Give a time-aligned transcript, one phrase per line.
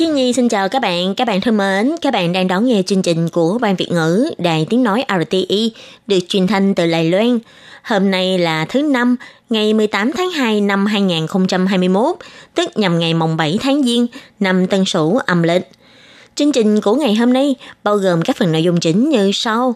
[0.00, 2.82] Khi Nhi xin chào các bạn, các bạn thân mến, các bạn đang đón nghe
[2.86, 5.72] chương trình của Ban Việt ngữ Đài Tiếng Nói RTI
[6.06, 7.38] được truyền thanh từ Đài Loan.
[7.82, 9.16] Hôm nay là thứ năm,
[9.50, 12.16] ngày 18 tháng 2 năm 2021,
[12.54, 14.06] tức nhằm ngày mồng 7 tháng Giêng,
[14.40, 15.68] năm Tân Sửu âm lịch.
[16.34, 19.74] Chương trình của ngày hôm nay bao gồm các phần nội dung chính như sau.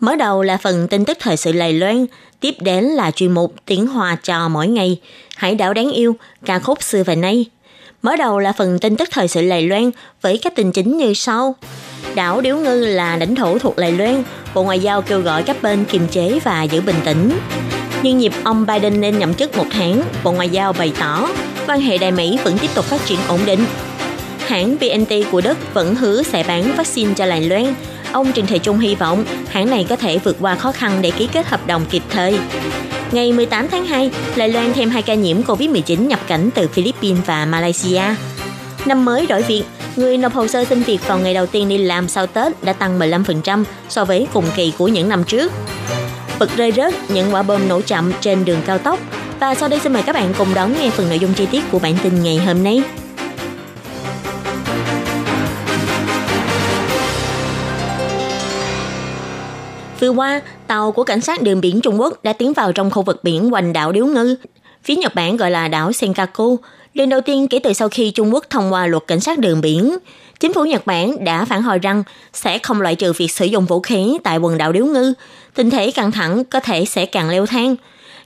[0.00, 2.06] Mở đầu là phần tin tức thời sự Lài Loan,
[2.40, 5.00] tiếp đến là chuyên mục tiếng Hoa trò mỗi ngày,
[5.36, 7.46] Hải đảo đáng yêu, ca khúc xưa và nay.
[8.06, 9.90] Mở đầu là phần tin tức thời sự Đài Loan
[10.22, 11.54] với các tin chính như sau.
[12.14, 14.22] Đảo Điếu Ngư là lãnh thổ thuộc Đài Loan,
[14.54, 17.38] Bộ Ngoại giao kêu gọi các bên kiềm chế và giữ bình tĩnh.
[18.02, 21.28] Nhân dịp ông Biden lên nhậm chức một tháng, Bộ Ngoại giao bày tỏ
[21.68, 23.64] quan hệ Đài Mỹ vẫn tiếp tục phát triển ổn định.
[24.38, 27.74] Hãng BNT của Đức vẫn hứa sẽ bán vaccine cho Đài Loan.
[28.16, 31.10] Ông Trịnh Thị Trung hy vọng hãng này có thể vượt qua khó khăn để
[31.10, 32.38] ký kết hợp đồng kịp thời.
[33.12, 37.26] Ngày 18 tháng 2, Đài Loan thêm hai ca nhiễm COVID-19 nhập cảnh từ Philippines
[37.26, 38.02] và Malaysia.
[38.86, 39.62] Năm mới đổi việc,
[39.96, 42.72] người nộp hồ sơ xin việc vào ngày đầu tiên đi làm sau Tết đã
[42.72, 45.52] tăng 15% so với cùng kỳ của những năm trước.
[46.38, 49.00] Bực rơi rớt, những quả bom nổ chậm trên đường cao tốc.
[49.40, 51.64] Và sau đây xin mời các bạn cùng đón nghe phần nội dung chi tiết
[51.70, 52.82] của bản tin ngày hôm nay.
[60.00, 63.02] Vừa qua, tàu của cảnh sát đường biển Trung Quốc đã tiến vào trong khu
[63.02, 64.36] vực biển quanh đảo Điếu Ngư,
[64.84, 66.58] phía Nhật Bản gọi là đảo Senkaku,
[66.94, 69.60] lần đầu tiên kể từ sau khi Trung Quốc thông qua luật cảnh sát đường
[69.60, 69.98] biển.
[70.40, 72.02] Chính phủ Nhật Bản đã phản hồi rằng
[72.32, 75.12] sẽ không loại trừ việc sử dụng vũ khí tại quần đảo Điếu Ngư.
[75.54, 77.76] Tình thế căng thẳng có thể sẽ càng leo thang.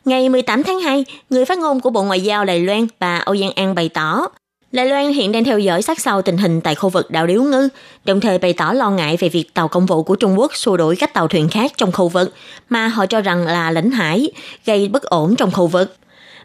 [0.04, 3.36] Ngày 18 tháng 2, người phát ngôn của Bộ Ngoại giao Đài Loan bà Âu
[3.36, 4.26] Giang An bày tỏ
[4.72, 7.42] Lê Loan hiện đang theo dõi sát sao tình hình tại khu vực đảo Điếu
[7.42, 7.69] Ngư,
[8.04, 10.76] đồng thời bày tỏ lo ngại về việc tàu công vụ của Trung Quốc xua
[10.76, 12.34] đuổi các tàu thuyền khác trong khu vực
[12.69, 14.32] mà họ cho rằng là lãnh hải,
[14.66, 15.97] gây bất ổn trong khu vực.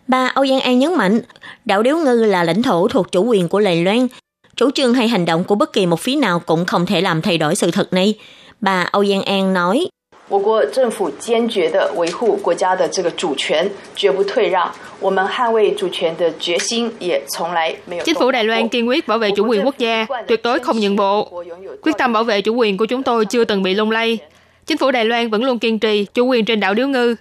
[0.07, 1.19] Bà Âu Giang An nhấn mạnh,
[1.65, 4.07] đảo Điếu Ngư là lãnh thổ thuộc chủ quyền của Lê Loan.
[4.55, 7.21] Chủ trương hay hành động của bất kỳ một phía nào cũng không thể làm
[7.21, 8.13] thay đổi sự thật này.
[8.61, 9.87] Bà Âu Giang An nói,
[10.30, 14.72] 我国政府坚决地维护国家的这个主权，绝不退让。
[15.00, 18.04] 我们捍卫主权的决心也从来没有。
[18.04, 20.80] Chính phủ Đài Loan kiên quyết bảo vệ chủ quyền quốc gia, tuyệt đối không
[20.80, 21.42] nhượng bộ.
[21.82, 24.18] Quyết tâm bảo vệ chủ quyền của chúng tôi chưa từng bị lung lay.
[24.66, 27.14] Chính phủ Đài Loan vẫn luôn kiên trì chủ quyền trên đảo Điếu Ngư.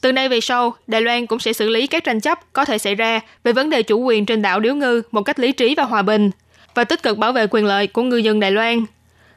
[0.00, 2.78] Từ nay về sau, Đài Loan cũng sẽ xử lý các tranh chấp có thể
[2.78, 5.74] xảy ra về vấn đề chủ quyền trên đảo Điếu Ngư một cách lý trí
[5.74, 6.30] và hòa bình
[6.74, 8.84] và tích cực bảo vệ quyền lợi của ngư dân Đài Loan.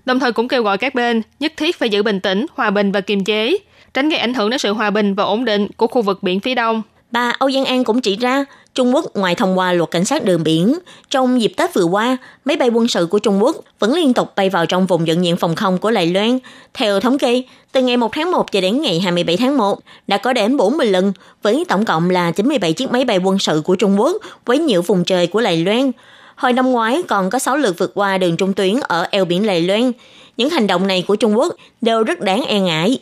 [0.05, 2.93] Đồng thời cũng kêu gọi các bên nhất thiết phải giữ bình tĩnh, hòa bình
[2.93, 3.59] và kiềm chế,
[3.95, 6.41] tránh gây ảnh hưởng đến sự hòa bình và ổn định của khu vực biển
[6.41, 6.83] phía đông.
[7.11, 10.25] Bà Âu Giang An cũng chỉ ra, Trung Quốc ngoài thông qua luật cảnh sát
[10.25, 10.79] đường biển,
[11.11, 14.33] trong dịp Tết vừa qua, máy bay quân sự của Trung Quốc vẫn liên tục
[14.37, 16.39] bay vào trong vùng nhận diện phòng không của Đài Loan.
[16.75, 17.43] Theo thống kê,
[17.73, 20.87] từ ngày 1 tháng 1 cho đến ngày 27 tháng 1, đã có đến 40
[20.87, 24.59] lần, với tổng cộng là 97 chiếc máy bay quân sự của Trung Quốc với
[24.59, 25.91] nhiều vùng trời của Đài Loan.
[26.37, 29.47] Hồi năm ngoái còn có 6 lượt vượt qua đường trung tuyến ở eo biển
[29.47, 29.93] Lầy Loan.
[30.37, 32.99] Những hành động này của Trung Quốc đều rất đáng e ngại.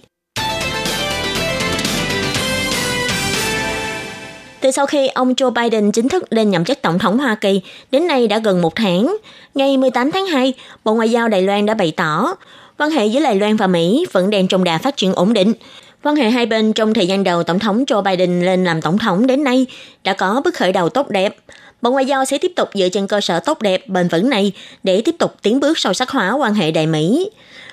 [4.60, 7.60] Từ sau khi ông Joe Biden chính thức lên nhậm chức tổng thống Hoa Kỳ,
[7.91, 9.16] đến nay đã gần một tháng.
[9.54, 10.54] Ngày 18 tháng 2,
[10.84, 12.34] Bộ Ngoại giao Đài Loan đã bày tỏ,
[12.78, 15.52] quan hệ giữa Đài Loan và Mỹ vẫn đang trong đà phát triển ổn định.
[16.02, 18.98] Quan hệ hai bên trong thời gian đầu Tổng thống Joe Biden lên làm tổng
[18.98, 19.66] thống đến nay
[20.04, 21.36] đã có bước khởi đầu tốt đẹp.
[21.82, 24.52] Bộ Ngoại giao sẽ tiếp tục dựa trên cơ sở tốt đẹp, bền vững này
[24.82, 27.30] để tiếp tục tiến bước sâu sắc hóa quan hệ Đài Mỹ.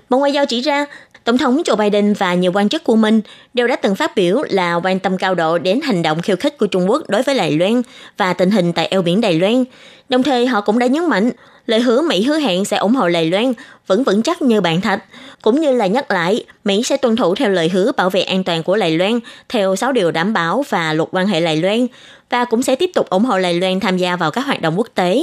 [0.10, 0.86] Bộ Ngoại giao chỉ ra,
[1.24, 3.22] Tổng thống Joe Biden và nhiều quan chức của mình
[3.54, 6.58] đều đã từng phát biểu là quan tâm cao độ đến hành động khiêu khích
[6.58, 7.82] của Trung Quốc đối với Đài Loan
[8.18, 9.64] và tình hình tại eo biển Đài Loan.
[10.10, 11.32] Đồng thời họ cũng đã nhấn mạnh
[11.68, 13.54] lời hứa Mỹ hứa hẹn sẽ ủng hộ Đài Loan
[13.88, 15.04] vẫn vững chắc như bàn thạch,
[15.42, 18.44] cũng như là nhắc lại Mỹ sẽ tuân thủ theo lời hứa bảo vệ an
[18.44, 19.20] toàn của Đài Loan
[19.50, 21.88] theo 6 điều đảm bảo và luật quan hệ Đài Loan
[22.30, 24.74] và cũng sẽ tiếp tục ủng hộ Đài Loan tham gia vào các hoạt động
[24.78, 25.22] quốc tế.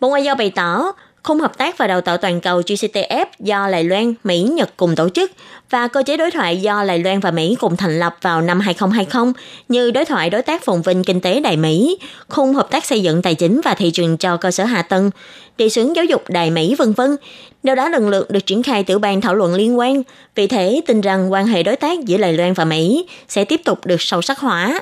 [0.00, 0.92] Bộ Ngoại giao bày tỏ,
[1.22, 4.96] khung hợp tác và đào tạo toàn cầu GCTF do Lài Loan, Mỹ, Nhật cùng
[4.96, 5.30] tổ chức
[5.70, 8.60] và cơ chế đối thoại do Đài Loan và Mỹ cùng thành lập vào năm
[8.60, 9.32] 2020
[9.68, 13.02] như đối thoại đối tác phồn vinh kinh tế Đài Mỹ, khung hợp tác xây
[13.02, 15.10] dựng tài chính và thị trường cho cơ sở hạ tầng,
[15.58, 17.16] đề xướng giáo dục Đài Mỹ vân vân
[17.62, 20.02] đều đã lần lượt được triển khai tiểu ban thảo luận liên quan.
[20.34, 23.60] Vì thế, tin rằng quan hệ đối tác giữa Đài Loan và Mỹ sẽ tiếp
[23.64, 24.80] tục được sâu sắc hóa.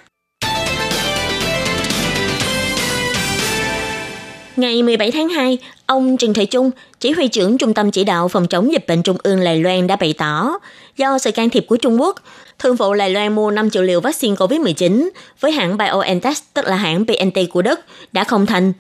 [4.59, 6.71] Ngày 17 tháng 2, ông Trần Thị Trung,
[7.01, 9.87] chỉ huy trưởng Trung tâm Chỉ đạo Phòng chống dịch bệnh Trung ương Lài Loan
[9.87, 10.59] đã bày tỏ,
[10.97, 12.23] do sự can thiệp của Trung Quốc,
[12.59, 15.09] thương vụ Lài Loan mua 5 triệu liều vaccine COVID-19
[15.41, 17.81] với hãng BioNTech, tức là hãng BNT của Đức,
[18.13, 18.73] đã không thành.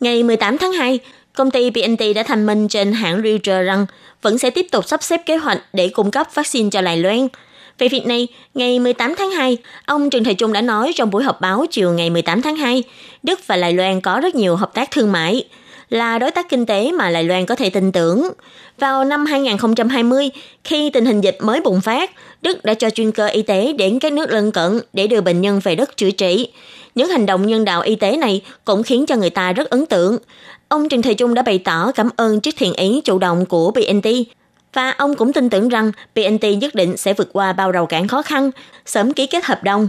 [0.00, 0.98] Ngày 18 tháng 2,
[1.32, 3.86] công ty BNT đã thành minh trên hãng Reuters rằng
[4.22, 7.28] vẫn sẽ tiếp tục sắp xếp kế hoạch để cung cấp vaccine cho Lài Loan.
[7.78, 9.56] Về việc này, ngày 18 tháng 2,
[9.86, 12.82] ông Trần Thời Trung đã nói trong buổi họp báo chiều ngày 18 tháng 2,
[13.22, 15.44] Đức và Đài Loan có rất nhiều hợp tác thương mại,
[15.88, 18.30] là đối tác kinh tế mà Đài Loan có thể tin tưởng.
[18.78, 20.30] Vào năm 2020,
[20.64, 22.10] khi tình hình dịch mới bùng phát,
[22.42, 25.40] Đức đã cho chuyên cơ y tế đến các nước lân cận để đưa bệnh
[25.40, 26.48] nhân về đất chữa trị.
[26.94, 29.86] Những hành động nhân đạo y tế này cũng khiến cho người ta rất ấn
[29.86, 30.18] tượng.
[30.68, 33.70] Ông Trần Thời Trung đã bày tỏ cảm ơn trước thiện ý chủ động của
[33.70, 34.06] BNT
[34.73, 38.07] và ông cũng tin tưởng rằng BNT nhất định sẽ vượt qua bao rào cản
[38.07, 38.51] khó khăn,
[38.85, 39.87] sớm ký kết hợp đồng.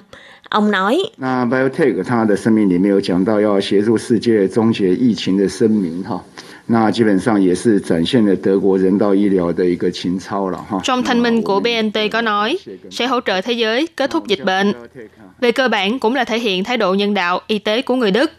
[0.48, 6.20] Ông nói, BioNTech 它的声明里面有讲到要协助世界终结疫情的声明哈。
[6.66, 10.80] 那基本上也是展现了德国人道医疗的一个情操了哈。
[10.84, 12.58] Trong thanh minh của BNT có nói
[12.90, 14.72] sẽ hỗ trợ thế giới kết thúc dịch bệnh.
[15.40, 18.10] Về cơ bản cũng là thể hiện thái độ nhân đạo y tế của người
[18.10, 18.30] Đức.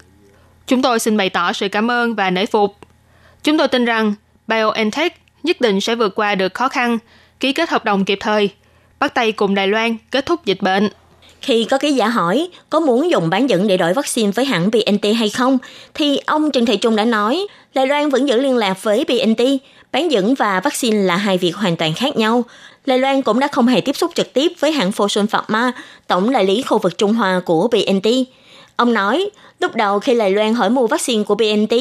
[0.67, 2.75] Chúng tôi xin bày tỏ sự cảm ơn và nể phục.
[3.43, 4.13] Chúng tôi tin rằng
[4.47, 6.98] BioNTech nhất định sẽ vượt qua được khó khăn,
[7.40, 8.50] ký kết hợp đồng kịp thời,
[8.98, 10.88] bắt tay cùng Đài Loan kết thúc dịch bệnh.
[11.40, 14.70] Khi có ký giả hỏi có muốn dùng bán dẫn để đổi vaccine với hãng
[14.70, 15.58] BNT hay không,
[15.94, 19.42] thì ông Trần Thị Trung đã nói Đài Loan vẫn giữ liên lạc với BNT.
[19.92, 22.44] Bán dẫn và vaccine là hai việc hoàn toàn khác nhau.
[22.86, 25.72] Đài Loan cũng đã không hề tiếp xúc trực tiếp với hãng Fosun Pharma,
[26.06, 28.08] tổng đại lý khu vực Trung Hoa của BNT.
[28.78, 29.30] Ông nói,
[29.60, 31.72] lúc đầu khi Đài Loan hỏi mua vaccine của BNT,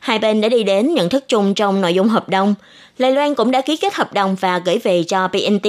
[0.00, 2.54] hai bên đã đi đến nhận thức chung trong nội dung hợp đồng.
[2.98, 5.68] Đài Loan cũng đã ký kết hợp đồng và gửi về cho BNT,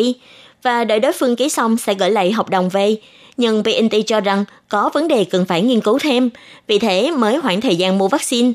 [0.64, 2.96] và đợi đối phương ký xong sẽ gửi lại hợp đồng về.
[3.38, 6.30] Nhưng BNT cho rằng có vấn đề cần phải nghiên cứu thêm,
[6.68, 8.52] vì thế mới hoãn thời gian mua vaccine.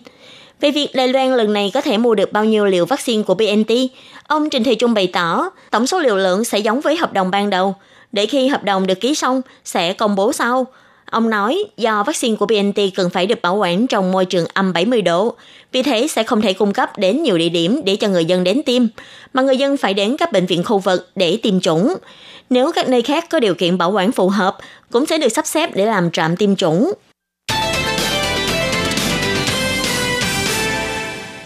[0.60, 3.34] Về việc Đài Loan lần này có thể mua được bao nhiêu liều vaccine của
[3.34, 3.72] BNT,
[4.26, 7.30] ông Trình Thị Trung bày tỏ tổng số liều lượng sẽ giống với hợp đồng
[7.30, 7.74] ban đầu.
[8.12, 10.66] Để khi hợp đồng được ký xong, sẽ công bố sau.
[11.12, 14.72] Ông nói do vaccine của BNT cần phải được bảo quản trong môi trường âm
[14.72, 15.36] 70 độ,
[15.72, 18.44] vì thế sẽ không thể cung cấp đến nhiều địa điểm để cho người dân
[18.44, 18.82] đến tiêm,
[19.32, 21.94] mà người dân phải đến các bệnh viện khu vực để tiêm chủng.
[22.50, 24.58] Nếu các nơi khác có điều kiện bảo quản phù hợp,
[24.90, 26.92] cũng sẽ được sắp xếp để làm trạm tiêm chủng.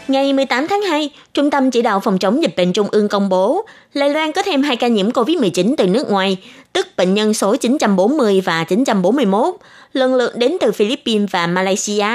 [0.09, 3.29] Ngày 18 tháng 2, Trung tâm Chỉ đạo Phòng chống dịch bệnh Trung ương công
[3.29, 6.37] bố, Lai Loan có thêm hai ca nhiễm COVID-19 từ nước ngoài,
[6.73, 9.55] tức bệnh nhân số 940 và 941,
[9.93, 12.07] lần lượt đến từ Philippines và Malaysia.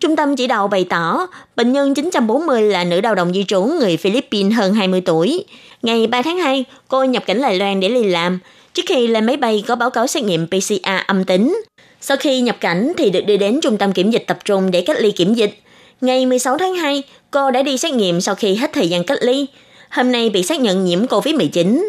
[0.00, 3.62] Trung tâm chỉ đạo bày tỏ, bệnh nhân 940 là nữ lao động di trú
[3.62, 5.44] người Philippines hơn 20 tuổi.
[5.82, 8.38] Ngày 3 tháng 2, cô nhập cảnh Lai Loan để đi làm.
[8.74, 11.62] Trước khi lên máy bay có báo cáo xét nghiệm PCR âm tính.
[12.00, 14.80] Sau khi nhập cảnh thì được đưa đến trung tâm kiểm dịch tập trung để
[14.80, 15.62] cách ly kiểm dịch.
[16.00, 19.18] Ngày 16 tháng 2, cô đã đi xét nghiệm sau khi hết thời gian cách
[19.22, 19.46] ly.
[19.90, 21.84] Hôm nay bị xác nhận nhiễm COVID-19.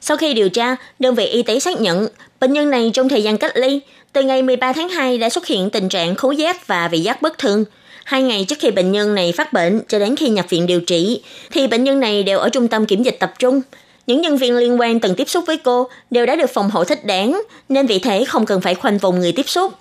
[0.00, 2.08] Sau khi điều tra, đơn vị y tế xác nhận
[2.40, 3.80] bệnh nhân này trong thời gian cách ly,
[4.12, 7.22] từ ngày 13 tháng 2 đã xuất hiện tình trạng khứu giác và vị giác
[7.22, 7.64] bất thường.
[8.04, 10.80] Hai ngày trước khi bệnh nhân này phát bệnh cho đến khi nhập viện điều
[10.80, 13.60] trị, thì bệnh nhân này đều ở trung tâm kiểm dịch tập trung.
[14.06, 16.84] Những nhân viên liên quan từng tiếp xúc với cô đều đã được phòng hộ
[16.84, 19.72] thích đáng, nên vì thế không cần phải khoanh vùng người tiếp xúc.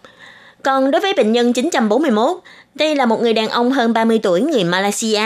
[0.65, 2.37] Còn đối với bệnh nhân 941,
[2.75, 5.21] đây là một người đàn ông hơn 30 tuổi người Malaysia.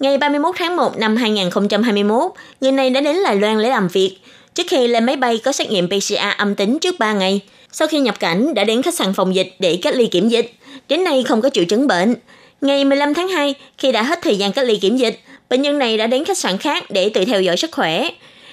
[0.00, 4.16] Ngày 31 tháng 1 năm 2021, người này đã đến Đài Loan để làm việc.
[4.54, 7.40] Trước khi lên máy bay có xét nghiệm PCR âm tính trước 3 ngày.
[7.72, 10.52] Sau khi nhập cảnh đã đến khách sạn phòng dịch để cách ly kiểm dịch.
[10.88, 12.14] Đến nay không có triệu chứng bệnh.
[12.60, 15.20] Ngày 15 tháng 2, khi đã hết thời gian cách ly kiểm dịch,
[15.50, 18.08] bệnh nhân này đã đến khách sạn khác để tự theo dõi sức khỏe.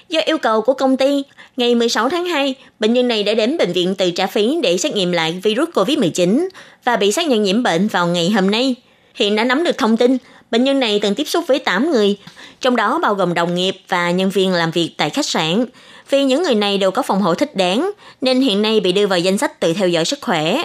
[0.10, 1.24] Do yêu cầu của công ty,
[1.58, 4.78] ngày 16 tháng 2, bệnh nhân này đã đến bệnh viện tự trả phí để
[4.78, 6.48] xét nghiệm lại virus COVID-19
[6.84, 8.76] và bị xác nhận nhiễm bệnh vào ngày hôm nay.
[9.16, 10.18] Hiện đã nắm được thông tin,
[10.52, 12.18] bệnh nhân này từng tiếp xúc với 8 người,
[12.62, 15.66] trong đó bao gồm đồng nghiệp và nhân viên làm việc tại khách sạn.
[16.10, 19.08] Vì những người này đều có phòng hộ thích đáng, nên hiện nay bị đưa
[19.08, 20.64] vào danh sách tự theo dõi sức khỏe.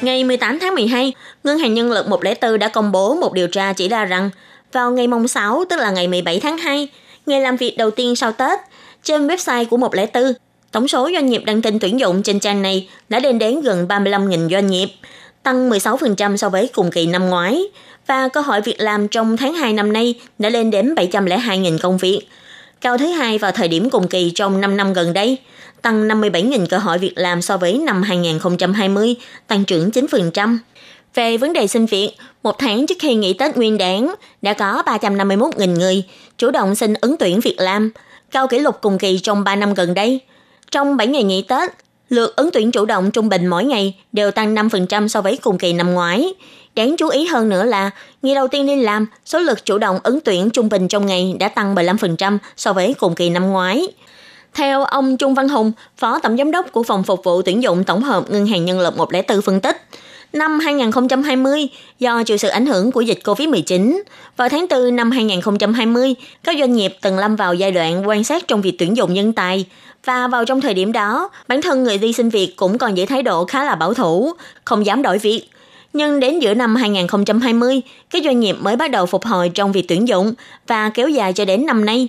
[0.00, 1.12] Ngày 18 tháng 12,
[1.44, 4.30] Ngân hàng Nhân lực 104 đã công bố một điều tra chỉ ra rằng
[4.72, 6.88] vào ngày mùng 6, tức là ngày 17 tháng 2,
[7.26, 8.58] ngày làm việc đầu tiên sau Tết,
[9.02, 10.32] trên website của 104,
[10.72, 13.86] tổng số doanh nghiệp đăng tin tuyển dụng trên trang này đã lên đến gần
[13.88, 14.88] 35.000 doanh nghiệp,
[15.42, 17.62] tăng 16% so với cùng kỳ năm ngoái,
[18.06, 21.98] và cơ hội việc làm trong tháng 2 năm nay đã lên đến 702.000 công
[21.98, 22.20] việc,
[22.80, 25.38] cao thứ hai vào thời điểm cùng kỳ trong 5 năm gần đây,
[25.82, 29.14] tăng 57.000 cơ hội việc làm so với năm 2020,
[29.46, 30.58] tăng trưởng 9%.
[31.14, 32.12] Về vấn đề xin việc,
[32.42, 36.02] một tháng trước khi nghỉ Tết Nguyên đán, đã có 351.000 người
[36.38, 37.90] chủ động xin ứng tuyển việc làm,
[38.30, 40.20] cao kỷ lục cùng kỳ trong 3 năm gần đây.
[40.70, 41.70] Trong 7 ngày nghỉ Tết,
[42.08, 45.58] Lượt ứng tuyển chủ động trung bình mỗi ngày đều tăng 5% so với cùng
[45.58, 46.34] kỳ năm ngoái.
[46.74, 47.90] Đáng chú ý hơn nữa là,
[48.22, 51.36] ngày đầu tiên đi làm, số lượt chủ động ứng tuyển trung bình trong ngày
[51.40, 53.88] đã tăng 15% so với cùng kỳ năm ngoái.
[54.54, 57.84] Theo ông Trung Văn Hùng, Phó Tổng Giám đốc của Phòng Phục vụ Tuyển dụng
[57.84, 59.76] Tổng hợp Ngân hàng Nhân lực 104 phân tích,
[60.32, 61.68] năm 2020
[61.98, 64.02] do chịu sự ảnh hưởng của dịch COVID-19.
[64.36, 68.48] Vào tháng 4 năm 2020, các doanh nghiệp từng lâm vào giai đoạn quan sát
[68.48, 69.66] trong việc tuyển dụng nhân tài.
[70.04, 73.06] Và vào trong thời điểm đó, bản thân người đi xin việc cũng còn giữ
[73.06, 74.32] thái độ khá là bảo thủ,
[74.64, 75.48] không dám đổi việc.
[75.92, 77.80] Nhưng đến giữa năm 2020,
[78.10, 80.34] các doanh nghiệp mới bắt đầu phục hồi trong việc tuyển dụng
[80.66, 82.08] và kéo dài cho đến năm nay.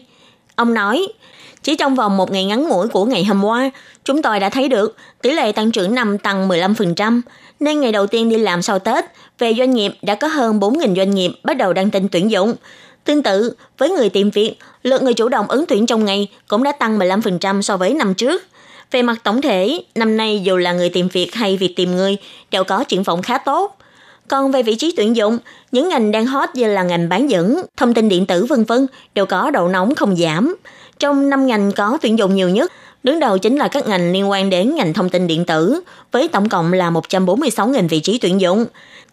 [0.56, 1.08] Ông nói,
[1.64, 3.72] chỉ trong vòng một ngày ngắn ngủi của ngày hôm qua,
[4.06, 7.22] chúng tôi đã thấy được tỷ lệ tăng trưởng năm tăng 15%,
[7.60, 9.06] nên ngày đầu tiên đi làm sau Tết,
[9.40, 12.56] về doanh nghiệp đã có hơn 4.000 doanh nghiệp bắt đầu đăng tin tuyển dụng.
[13.04, 16.64] Tương tự, với người tìm việc, lượng người chủ động ứng tuyển trong ngày cũng
[16.64, 18.44] đã tăng 15% so với năm trước.
[18.92, 22.18] Về mặt tổng thể, năm nay dù là người tìm việc hay việc tìm người
[22.52, 23.78] đều có triển vọng khá tốt.
[24.28, 25.38] Còn về vị trí tuyển dụng,
[25.72, 28.88] những ngành đang hot như là ngành bán dẫn, thông tin điện tử vân vân
[29.16, 30.56] đều có độ nóng không giảm.
[31.00, 32.72] Trong 5 ngành có tuyển dụng nhiều nhất,
[33.04, 36.28] đứng đầu chính là các ngành liên quan đến ngành thông tin điện tử, với
[36.28, 38.66] tổng cộng là 146.000 vị trí tuyển dụng.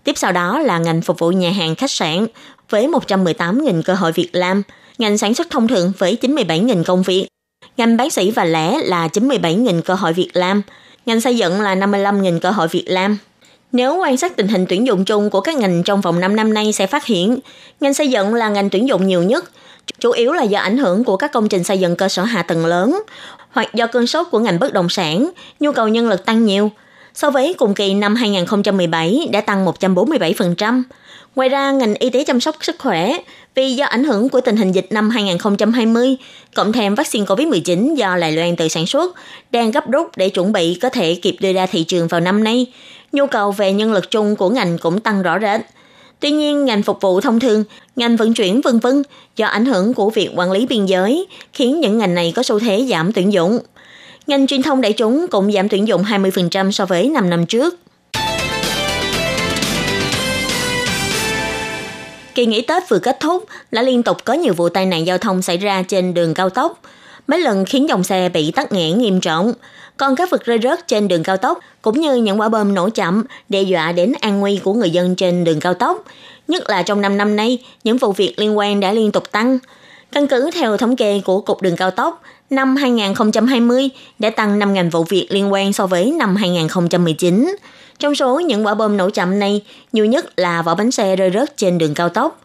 [0.05, 2.26] Tiếp sau đó là ngành phục vụ nhà hàng khách sạn,
[2.71, 4.62] với 118.000 cơ hội việc làm,
[4.99, 7.28] ngành sản xuất thông thường với 97.000 công việc,
[7.76, 10.62] ngành bác sĩ và lẻ là 97.000 cơ hội việc làm,
[11.07, 13.19] ngành xây dựng là 55.000 cơ hội việc làm.
[13.73, 16.55] Nếu quan sát tình hình tuyển dụng chung của các ngành trong vòng 5 năm
[16.55, 17.38] nay sẽ phát hiện,
[17.81, 19.50] ngành xây dựng là ngành tuyển dụng nhiều nhất,
[19.99, 22.43] chủ yếu là do ảnh hưởng của các công trình xây dựng cơ sở hạ
[22.43, 23.02] tầng lớn,
[23.57, 26.71] hoặc do cơn sốt của ngành bất động sản, nhu cầu nhân lực tăng nhiều.
[27.15, 30.83] So với cùng kỳ năm 2017 đã tăng 147%.
[31.37, 33.17] Ngoài ra, ngành y tế chăm sóc sức khỏe
[33.55, 36.17] vì do ảnh hưởng của tình hình dịch năm 2020,
[36.55, 39.15] cộng thêm vaccine COVID-19 do Đài Loan tự sản xuất,
[39.51, 42.45] đang gấp rút để chuẩn bị có thể kịp đưa ra thị trường vào năm
[42.45, 42.67] nay.
[43.13, 45.61] Nhu cầu về nhân lực chung của ngành cũng tăng rõ rệt.
[46.20, 47.64] Tuy nhiên, ngành phục vụ thông thường,
[47.96, 49.02] ngành vận chuyển vân vân
[49.37, 52.58] do ảnh hưởng của việc quản lý biên giới khiến những ngành này có xu
[52.58, 53.58] thế giảm tuyển dụng.
[54.26, 57.78] Ngành truyền thông đại chúng cũng giảm tuyển dụng 20% so với 5 năm trước.
[62.35, 65.18] Kỳ nghỉ Tết vừa kết thúc đã liên tục có nhiều vụ tai nạn giao
[65.18, 66.80] thông xảy ra trên đường cao tốc.
[67.26, 69.52] Mấy lần khiến dòng xe bị tắc nghẽn nghiêm trọng.
[69.97, 72.88] Còn các vật rơi rớt trên đường cao tốc cũng như những quả bom nổ
[72.88, 76.04] chậm đe dọa đến an nguy của người dân trên đường cao tốc.
[76.49, 79.59] Nhất là trong 5 năm nay, những vụ việc liên quan đã liên tục tăng.
[80.12, 84.90] Căn cứ theo thống kê của Cục Đường Cao tốc, năm 2020 đã tăng 5.000
[84.90, 87.56] vụ việc liên quan so với năm 2019.
[87.99, 91.30] Trong số những quả bom nổ chậm này, nhiều nhất là vỏ bánh xe rơi
[91.35, 92.40] rớt trên đường cao tốc.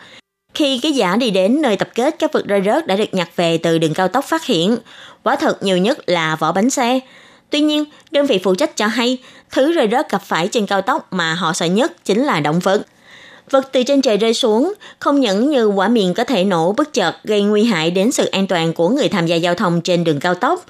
[0.54, 3.30] Khi ký giả đi đến nơi tập kết các vật rơi rớt đã được nhặt
[3.36, 4.78] về từ đường cao tốc phát hiện,
[5.24, 7.00] quả thật nhiều nhất là vỏ bánh xe.
[7.50, 9.18] Tuy nhiên, đơn vị phụ trách cho hay,
[9.52, 12.60] thứ rơi rớt gặp phải trên cao tốc mà họ sợ nhất chính là động
[12.60, 12.82] vật.
[13.50, 16.94] Vật từ trên trời rơi xuống, không những như quả miền có thể nổ bất
[16.94, 20.04] chợt gây nguy hại đến sự an toàn của người tham gia giao thông trên
[20.04, 20.66] đường cao tốc.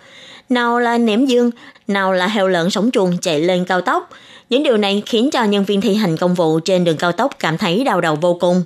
[0.49, 1.51] Nào là ném dương,
[1.87, 4.09] nào là heo lợn sống chuồng chạy lên cao tốc.
[4.49, 7.35] Những điều này khiến cho nhân viên thi hành công vụ trên đường cao tốc
[7.39, 8.63] cảm thấy đau đầu vô cùng.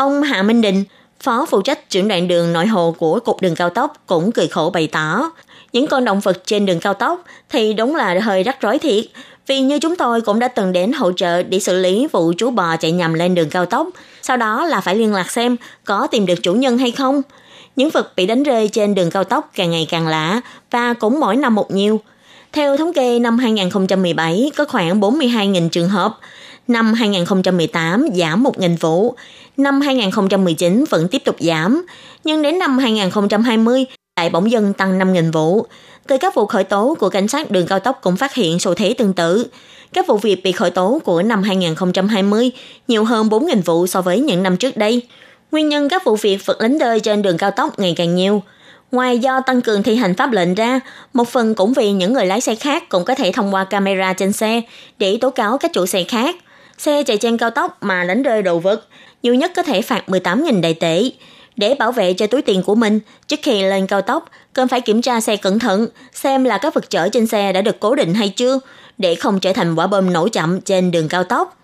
[0.00, 0.84] Ông Hạ Minh Định,
[1.22, 4.48] phó phụ trách trưởng đoạn đường nội hồ của Cục Đường Cao tốc cũng cười
[4.48, 5.30] khổ bày tỏ.
[5.72, 9.04] Những con động vật trên đường cao tốc thì đúng là hơi rắc rối thiệt,
[9.46, 12.50] vì như chúng tôi cũng đã từng đến hỗ trợ để xử lý vụ chú
[12.50, 13.88] bò chạy nhầm lên đường cao tốc,
[14.22, 17.22] sau đó là phải liên lạc xem có tìm được chủ nhân hay không.
[17.76, 20.40] Những vật bị đánh rơi trên đường cao tốc càng ngày càng lạ
[20.70, 22.00] và cũng mỗi năm một nhiều.
[22.52, 26.18] Theo thống kê năm 2017 có khoảng 42.000 trường hợp,
[26.68, 29.14] năm 2018 giảm 1.000 vụ,
[29.56, 31.86] năm 2019 vẫn tiếp tục giảm,
[32.24, 33.84] nhưng đến năm 2020
[34.16, 35.66] lại bỗng dưng tăng 5.000 vụ.
[36.06, 38.74] Từ các vụ khởi tố của cảnh sát đường cao tốc cũng phát hiện xu
[38.74, 39.46] thế tương tự.
[39.92, 42.50] Các vụ việc bị khởi tố của năm 2020
[42.88, 45.02] nhiều hơn 4.000 vụ so với những năm trước đây.
[45.52, 48.42] Nguyên nhân các vụ việc vật lính đời trên đường cao tốc ngày càng nhiều.
[48.92, 50.80] Ngoài do tăng cường thi hành pháp lệnh ra,
[51.12, 54.12] một phần cũng vì những người lái xe khác cũng có thể thông qua camera
[54.12, 54.62] trên xe
[54.98, 56.36] để tố cáo các chủ xe khác.
[56.80, 58.86] Xe chạy trên cao tốc mà đánh rơi đồ vật,
[59.22, 61.02] nhiều nhất có thể phạt 18.000 đại tệ.
[61.56, 64.80] Để bảo vệ cho túi tiền của mình, trước khi lên cao tốc, cần phải
[64.80, 67.94] kiểm tra xe cẩn thận, xem là các vật chở trên xe đã được cố
[67.94, 68.60] định hay chưa,
[68.98, 71.56] để không trở thành quả bom nổ chậm trên đường cao tốc.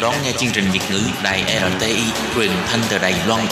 [0.00, 2.02] Đang đón nghe chương trình Việt ngữ Đài RTI
[2.34, 3.46] truyền thanh từ Đài Loan.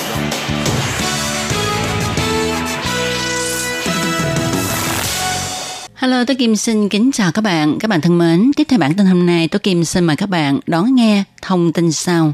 [5.95, 7.79] Hello, tôi Kim xin kính chào các bạn.
[7.79, 10.29] Các bạn thân mến, tiếp theo bản tin hôm nay, tôi Kim xin mời các
[10.29, 12.33] bạn đón nghe thông tin sau.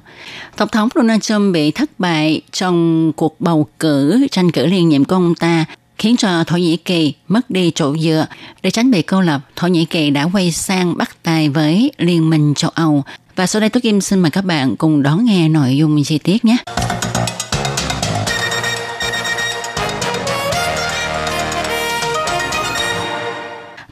[0.57, 5.05] Tổng thống Donald Trump bị thất bại trong cuộc bầu cử tranh cử liên nhiệm
[5.05, 5.65] của ông ta
[5.99, 8.27] khiến cho Thổ Nhĩ Kỳ mất đi chỗ dựa.
[8.63, 12.31] Để tránh bị cô lập, Thổ Nhĩ Kỳ đã quay sang bắt tay với Liên
[12.31, 13.05] minh châu Âu.
[13.37, 16.19] Và sau đây tôi Kim xin mời các bạn cùng đón nghe nội dung chi
[16.19, 16.57] tiết nhé.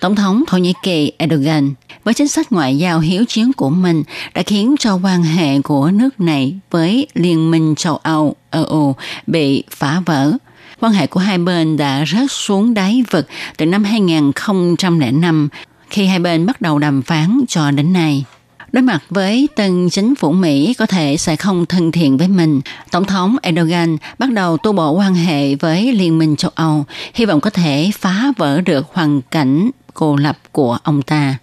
[0.00, 4.02] Tổng thống Thổ Nhĩ Kỳ Erdogan với chính sách ngoại giao hiếu chiến của mình
[4.34, 8.94] đã khiến cho quan hệ của nước này với Liên minh châu Âu EU
[9.26, 10.32] bị phá vỡ.
[10.80, 15.48] Quan hệ của hai bên đã rớt xuống đáy vực từ năm 2005
[15.90, 18.24] khi hai bên bắt đầu đàm phán cho đến nay.
[18.72, 22.60] Đối mặt với tân chính phủ Mỹ có thể sẽ không thân thiện với mình,
[22.90, 26.84] Tổng thống Erdogan bắt đầu tu bổ quan hệ với Liên minh châu Âu,
[27.14, 31.36] hy vọng có thể phá vỡ được hoàn cảnh cô lập của ông ta.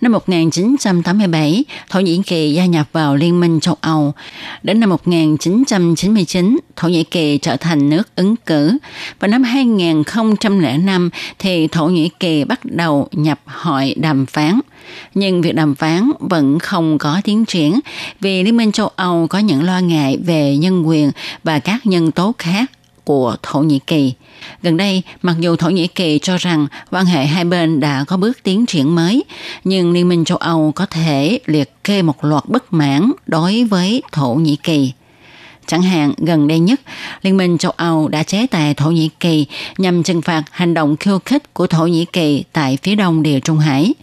[0.00, 4.12] Năm 1987, Thổ Nhĩ Kỳ gia nhập vào Liên minh châu Âu.
[4.62, 8.78] Đến năm 1999, Thổ Nhĩ Kỳ trở thành nước ứng cử.
[9.20, 14.60] Và năm 2005 thì Thổ Nhĩ Kỳ bắt đầu nhập hội đàm phán.
[15.14, 17.80] Nhưng việc đàm phán vẫn không có tiến triển
[18.20, 21.10] vì Liên minh châu Âu có những lo ngại về nhân quyền
[21.44, 22.70] và các nhân tố khác
[23.04, 24.12] của Thổ Nhĩ Kỳ.
[24.62, 28.16] Gần đây, mặc dù Thổ Nhĩ Kỳ cho rằng quan hệ hai bên đã có
[28.16, 29.24] bước tiến triển mới,
[29.64, 34.02] nhưng Liên minh châu Âu có thể liệt kê một loạt bất mãn đối với
[34.12, 34.92] Thổ Nhĩ Kỳ.
[35.66, 36.80] Chẳng hạn, gần đây nhất,
[37.22, 39.46] Liên minh châu Âu đã chế tài Thổ Nhĩ Kỳ
[39.78, 43.40] nhằm trừng phạt hành động khiêu khích của Thổ Nhĩ Kỳ tại phía đông Địa
[43.40, 43.94] Trung Hải.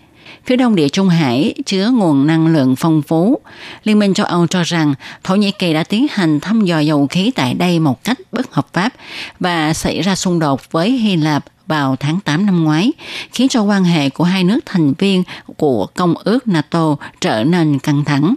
[0.46, 3.40] Phía đông địa Trung Hải chứa nguồn năng lượng phong phú.
[3.84, 4.94] Liên minh châu Âu cho rằng
[5.24, 8.54] Thổ Nhĩ Kỳ đã tiến hành thăm dò dầu khí tại đây một cách bất
[8.54, 8.94] hợp pháp
[9.40, 12.92] và xảy ra xung đột với Hy Lạp vào tháng 8 năm ngoái,
[13.32, 15.24] khiến cho quan hệ của hai nước thành viên
[15.58, 18.36] của Công ước NATO trở nên căng thẳng.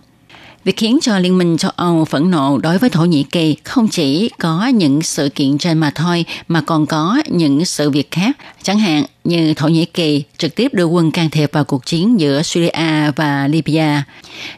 [0.64, 3.88] Việc khiến cho Liên minh châu Âu phẫn nộ đối với Thổ Nhĩ Kỳ không
[3.88, 8.36] chỉ có những sự kiện trên mà thôi mà còn có những sự việc khác.
[8.62, 12.20] Chẳng hạn như Thổ Nhĩ Kỳ trực tiếp đưa quân can thiệp vào cuộc chiến
[12.20, 14.04] giữa Syria và Libya.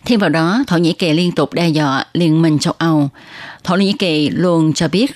[0.04, 3.08] Thêm vào đó, Thổ Nhĩ Kỳ liên tục đe dọa Liên minh châu Âu.
[3.64, 5.10] Thổ Nhĩ Kỳ luôn cho biết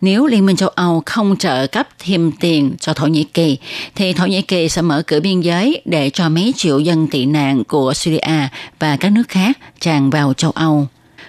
[0.00, 3.58] nếu Liên minh châu Âu không trợ cấp thêm tiền cho Thổ Nhĩ Kỳ,
[3.94, 7.26] thì Thổ Nhĩ Kỳ sẽ mở cửa biên giới để cho mấy triệu dân tị
[7.26, 10.86] nạn của Syria và các nước khác tràn vào châu Âu.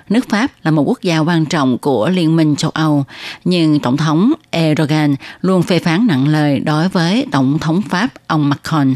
[0.10, 3.06] Nước Pháp là một quốc gia quan trọng của Liên minh châu Âu,
[3.46, 8.50] nhưng Tổng thống Erdogan luôn phê phán nặng lời đối với Tổng thống Pháp ông
[8.50, 8.96] Macron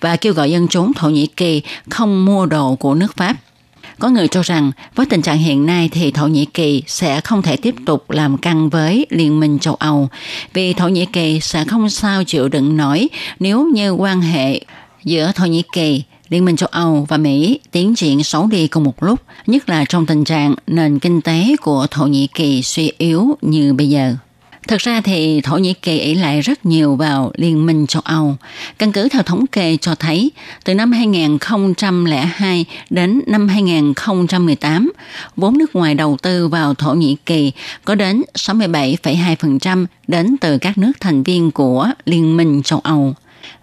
[0.00, 3.36] và kêu gọi dân chúng Thổ Nhĩ Kỳ không mua đồ của nước Pháp
[3.98, 7.42] có người cho rằng với tình trạng hiện nay thì Thổ Nhĩ Kỳ sẽ không
[7.42, 10.08] thể tiếp tục làm căng với Liên minh châu Âu
[10.52, 14.60] vì Thổ Nhĩ Kỳ sẽ không sao chịu đựng nổi nếu như quan hệ
[15.04, 18.84] giữa Thổ Nhĩ Kỳ Liên minh châu Âu và Mỹ tiến triển xấu đi cùng
[18.84, 22.92] một lúc, nhất là trong tình trạng nền kinh tế của Thổ Nhĩ Kỳ suy
[22.98, 24.16] yếu như bây giờ.
[24.66, 28.36] Thực ra thì Thổ Nhĩ Kỳ ỷ lại rất nhiều vào Liên minh châu Âu.
[28.78, 30.30] Căn cứ theo thống kê cho thấy,
[30.64, 34.92] từ năm 2002 đến năm 2018,
[35.36, 37.52] vốn nước ngoài đầu tư vào Thổ Nhĩ Kỳ
[37.84, 43.14] có đến 67,2% đến từ các nước thành viên của Liên minh châu Âu.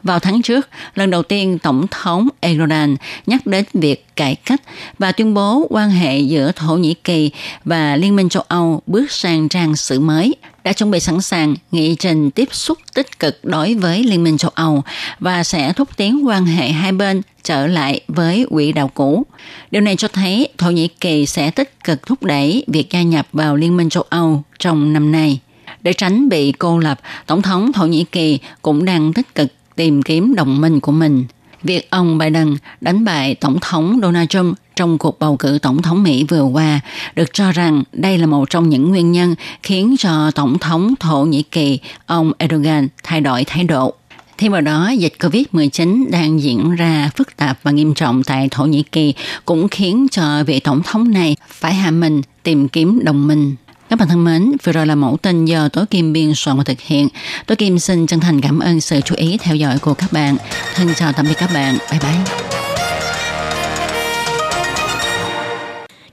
[0.04, 4.62] Vào tháng trước, lần đầu tiên Tổng thống Erdogan nhắc đến việc cải cách
[5.00, 7.32] và tuyên bố quan hệ giữa Thổ Nhĩ Kỳ
[7.66, 11.56] và Liên minh châu Âu bước sang trang sử mới đã chuẩn bị sẵn sàng
[11.72, 14.84] nghị trình tiếp xúc tích cực đối với Liên minh châu Âu
[15.20, 19.26] và sẽ thúc tiến quan hệ hai bên trở lại với quỹ đạo cũ.
[19.72, 23.28] Điều này cho thấy Thổ Nhĩ Kỳ sẽ tích cực thúc đẩy việc gia nhập
[23.34, 25.40] vào Liên minh châu Âu trong năm nay.
[25.82, 30.02] Để tránh bị cô lập, Tổng thống Thổ Nhĩ Kỳ cũng đang tích cực tìm
[30.02, 31.26] kiếm đồng minh của mình.
[31.64, 36.04] Việc ông Biden đánh bại Tổng thống Donald Trump trong cuộc bầu cử tổng thống
[36.04, 36.80] Mỹ vừa qua
[37.16, 41.26] được cho rằng đây là một trong những nguyên nhân khiến cho Tổng thống Thổ
[41.26, 43.94] Nhĩ Kỳ ông Erdogan thay đổi thái độ.
[44.38, 48.66] Thêm vào đó, dịch COVID-19 đang diễn ra phức tạp và nghiêm trọng tại Thổ
[48.66, 49.14] Nhĩ Kỳ
[49.46, 53.56] cũng khiến cho vị tổng thống này phải hạ mình tìm kiếm đồng minh.
[53.94, 56.64] Các bạn thân mến, vừa rồi là mẫu tin do Tố Kim biên soạn và
[56.64, 57.08] thực hiện.
[57.46, 60.38] Tố Kim xin chân thành cảm ơn sự chú ý theo dõi của các bạn.
[60.76, 61.78] Thân chào tạm biệt các bạn.
[61.92, 62.36] Bye bye.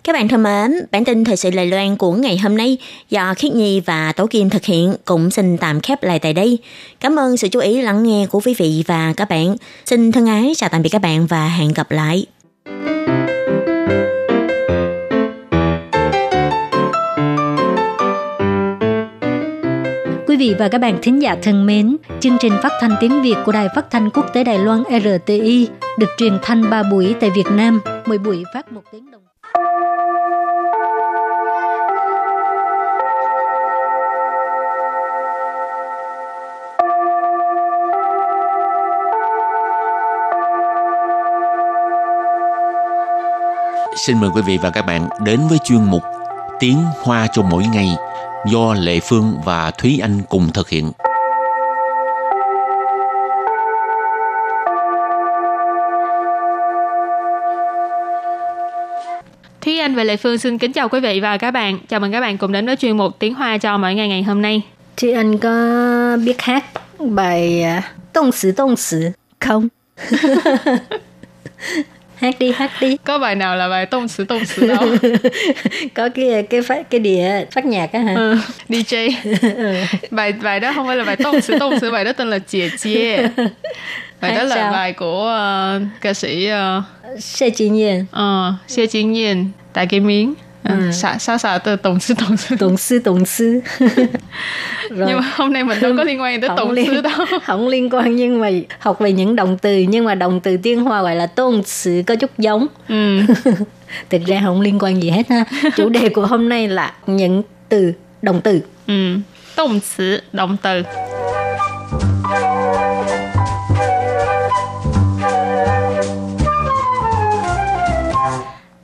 [0.05, 2.79] Các bạn thân mến, bản tin thời sự Lài Loan của ngày hôm nay
[3.11, 6.59] do Khiết Nhi và Tố Kim thực hiện cũng xin tạm khép lại tại đây.
[7.01, 9.57] Cảm ơn sự chú ý lắng nghe của quý vị và các bạn.
[9.87, 12.27] Xin thân ái chào tạm biệt các bạn và hẹn gặp lại.
[20.41, 23.53] Vị và các bạn thính giả thân mến, chương trình phát thanh tiếng Việt của
[23.53, 27.47] Đài Phát thanh Quốc tế Đài Loan RTI được truyền thanh 3 buổi tại Việt
[27.51, 29.23] Nam, mỗi buổi phát một tiếng đồng.
[43.97, 46.03] Xin mời quý vị và các bạn đến với chuyên mục
[46.61, 47.89] Tiếng Hoa cho mỗi ngày
[48.47, 50.93] do Lệ Phương và Thúy Anh cùng thực hiện.
[59.61, 61.79] Thúy Anh và Lệ Phương xin kính chào quý vị và các bạn.
[61.89, 64.23] Chào mừng các bạn cùng đến với chuyên mục Tiếng Hoa cho mỗi ngày ngày
[64.23, 64.63] hôm nay.
[64.97, 66.65] Chị Anh có biết hát
[66.99, 69.69] bài à, Động sử động sử không?
[72.21, 72.97] hát đi hát đi.
[73.05, 74.89] Có bài nào là bài tông sử tông sử đâu
[75.95, 78.15] có cái cái phát cái đĩa phát nhạc á hả?
[78.15, 78.37] Ừ,
[78.69, 79.11] DJ.
[79.57, 79.75] Ừ.
[80.11, 82.39] bài bài đó không phải là bài tông sử tông sử bài đó tên là
[82.39, 83.17] chìa chìa.
[84.21, 84.73] Bài hát đó là sao?
[84.73, 85.39] bài của
[85.77, 86.85] uh, ca sĩ uh,
[87.23, 90.91] Xie Jin Yen ờ Xie Jin Yen tại cái miếng Ừ.
[90.93, 93.61] xả xả xả từ tổng sư tổng sư tổng sư tổng sư
[94.91, 95.09] rồi.
[95.09, 97.91] nhưng mà hôm nay mình đâu có liên quan tới tổng sư đâu không liên
[97.91, 101.17] quan nhưng mà học về những động từ nhưng mà động từ tiên hoa gọi
[101.17, 103.21] là tôn sư có chút giống ừ.
[104.11, 105.45] thực ra không liên quan gì hết ha
[105.77, 107.93] chủ đề của hôm nay là những từ
[108.23, 109.17] động từ ừ.
[109.57, 110.83] động từ động từ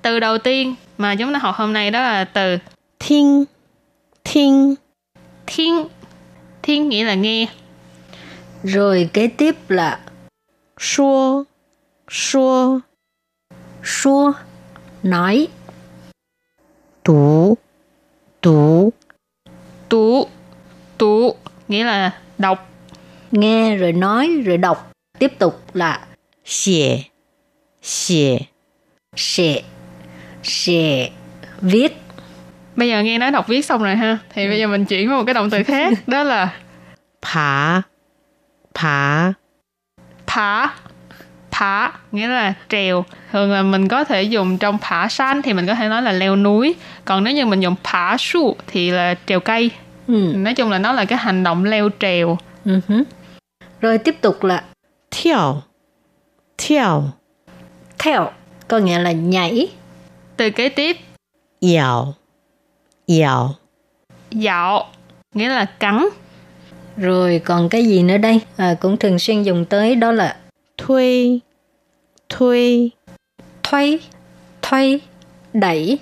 [0.02, 2.58] từ đầu tiên mà chúng ta học hôm nay đó là từ
[2.98, 3.44] thiên
[4.24, 4.74] thiên
[5.46, 5.88] thiên
[6.62, 7.46] thiên nghĩa là nghe.
[8.62, 10.00] Rồi kế tiếp là
[10.80, 11.44] xua
[12.10, 12.80] xua
[13.84, 14.32] xua
[15.02, 15.48] nói.
[17.02, 17.56] Tú
[18.40, 18.92] tú
[19.88, 20.28] tú
[20.98, 21.36] tú
[21.68, 22.68] nghĩa là đọc.
[23.30, 24.92] Nghe rồi nói rồi đọc.
[25.18, 26.06] Tiếp tục là
[26.44, 26.98] xie.
[27.82, 28.38] Xie.
[29.16, 29.62] Xie
[30.46, 31.10] sẽ
[31.60, 32.00] viết.
[32.76, 34.18] Bây giờ nghe nói đọc viết xong rồi ha.
[34.34, 36.48] Thì bây giờ mình chuyển qua một cái động từ khác đó là
[37.22, 37.82] phá.
[38.74, 39.32] Phá.
[40.26, 40.74] Phá.
[41.50, 43.04] Phá nghĩa là trèo.
[43.32, 46.12] Thường là mình có thể dùng trong phá san thì mình có thể nói là
[46.12, 46.74] leo núi.
[47.04, 49.70] Còn nếu như mình dùng phá su thì là trèo cây.
[50.08, 50.32] Ừ.
[50.34, 52.38] nói chung là nó là cái hành động leo trèo.
[52.66, 53.04] Uh-huh.
[53.80, 54.62] rồi tiếp tục là
[55.10, 55.62] theo
[56.58, 57.04] theo
[57.98, 58.30] theo
[58.68, 59.68] có nghĩa là nhảy
[60.36, 60.96] từ kế tiếp.
[61.60, 62.14] Yào.
[63.20, 63.54] Yào.
[64.30, 64.86] Dạo.
[65.34, 66.06] Nghĩa là cắn.
[66.96, 68.40] Rồi còn cái gì nữa đây?
[68.56, 70.36] À, cũng thường xuyên dùng tới đó là
[70.76, 71.38] thuê.
[72.28, 72.88] Thuê.
[73.62, 73.98] Thuê.
[74.62, 74.98] Thuê.
[75.52, 75.98] Đẩy.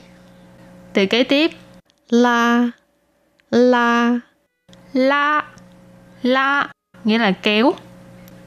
[0.92, 1.50] Từ kế tiếp.
[2.10, 2.70] La.
[3.50, 4.20] La.
[4.92, 5.44] La.
[6.22, 6.72] La.
[7.04, 7.72] Nghĩa là kéo.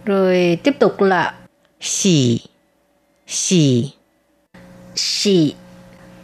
[0.06, 1.36] Rồi tiếp tục là
[1.82, 2.39] xỉ.
[3.28, 3.91] Xỉ.
[4.95, 5.54] Xỉ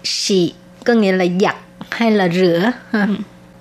[0.03, 0.53] xị
[0.85, 1.55] có nghĩa là giặt
[1.89, 2.71] hay là rửa.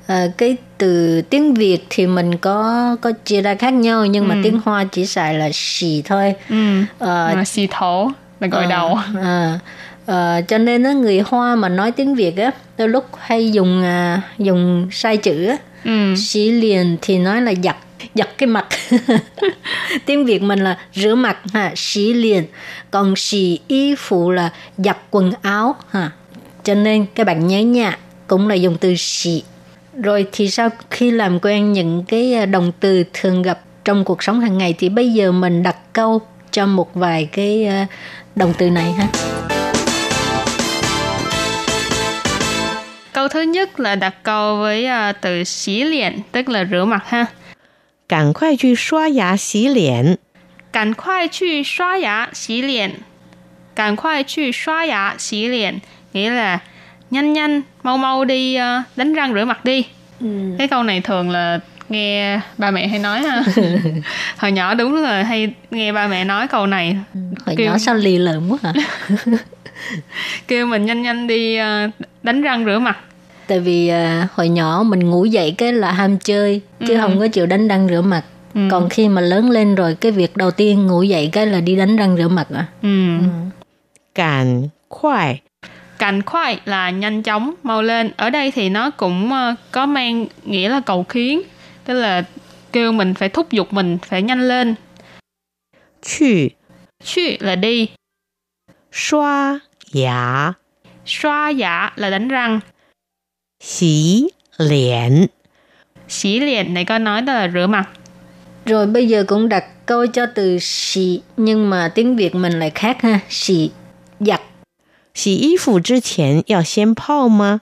[0.06, 4.34] À, cái từ tiếng Việt thì mình có có chia ra khác nhau nhưng mà
[4.34, 4.40] ừ.
[4.44, 6.34] tiếng Hoa chỉ xài là xì thôi.
[6.48, 6.82] Ừ.
[6.98, 8.98] À, xì thổ là gọi à, đầu.
[9.22, 9.58] À,
[10.06, 13.82] à, cho nên á người Hoa mà nói tiếng Việt á đôi lúc hay dùng
[13.82, 15.56] à, dùng sai chữ á.
[15.84, 16.14] Ừ.
[16.16, 17.76] Xí liền thì nói là giặt
[18.14, 18.66] giặt cái mặt
[20.06, 22.44] tiếng việt mình là rửa mặt ha xí liền
[22.90, 26.10] còn xì y phụ là giặt quần áo ha
[26.63, 29.43] cho nên các bạn nhớ nha, cũng là dùng từ xì.
[30.03, 34.23] Rồi thì sau khi làm quen những cái à, động từ thường gặp trong cuộc
[34.23, 37.87] sống hàng ngày thì bây giờ mình đặt câu cho một vài cái à,
[38.35, 39.07] động từ này ha.
[43.13, 47.03] Câu thứ nhất là đặt câu với uh, từ xí liền, tức là rửa mặt
[47.05, 47.25] ha.
[48.07, 50.17] 赶快去刷牙洗脸。
[50.71, 53.01] 赶快去刷牙洗脸。
[53.75, 55.81] 赶快去刷牙洗脸。
[56.12, 56.58] nghĩa là
[57.10, 59.84] nhanh nhanh mau mau đi uh, đánh răng rửa mặt đi
[60.20, 60.26] ừ.
[60.58, 63.42] cái câu này thường là nghe ba mẹ hay nói ha
[64.36, 67.66] hồi nhỏ đúng là hay nghe ba mẹ nói câu này ừ, hồi kêu...
[67.66, 68.72] nhỏ sao lì lợm quá hả
[70.48, 71.90] kêu mình nhanh nhanh đi uh,
[72.22, 72.98] đánh răng rửa mặt
[73.46, 77.00] tại vì uh, hồi nhỏ mình ngủ dậy cái là ham chơi chứ ừ.
[77.00, 78.22] không có chịu đánh răng rửa mặt
[78.54, 78.60] ừ.
[78.70, 81.76] còn khi mà lớn lên rồi cái việc đầu tiên ngủ dậy cái là đi
[81.76, 83.18] đánh răng rửa mặt à ừ.
[83.18, 83.24] ừ.
[84.14, 85.40] càn khoai
[86.02, 88.10] cành khoai là nhanh chóng mau lên.
[88.16, 91.42] Ở đây thì nó cũng ờ, có mang nghĩa là cầu khiến
[91.84, 92.24] tức là
[92.72, 94.74] kêu mình phải thúc giục mình phải nhanh lên.
[96.02, 96.48] Chù
[97.04, 97.88] Chù là đi.
[98.92, 99.60] Xoa
[99.92, 100.52] giả
[101.06, 102.60] Xoa giả là đánh răng.
[103.60, 105.26] Xí liễn
[106.08, 107.88] Xỉ liền này có nói đó là rửa mặt.
[108.66, 112.70] Rồi bây giờ cũng đặt câu cho từ xỉ nhưng mà tiếng Việt mình lại
[112.70, 113.20] khác ha.
[113.28, 113.70] Xỉ
[114.20, 114.40] giặt.
[115.13, 117.61] 洗衣服之前要先泡吗？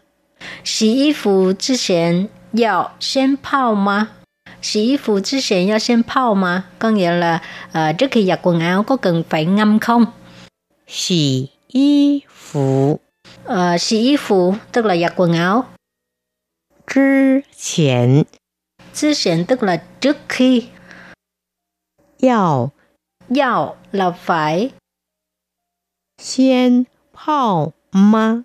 [0.63, 4.09] 洗衣服之前要先泡吗？
[4.61, 6.65] 洗衣服之前要先泡吗?
[6.79, 10.05] Có nghĩa là uh, trước khi giặt quần áo có cần phải ngâm không?
[10.87, 12.99] 洗衣服
[13.47, 15.65] uh, 洗衣服 tức là giặt quần áo.
[16.85, 18.25] 之前
[18.93, 20.69] 之前 tức là trước khi.
[22.19, 22.71] 要
[23.29, 24.71] 要 là phải.
[26.17, 26.85] 先
[27.19, 28.43] 泡吗？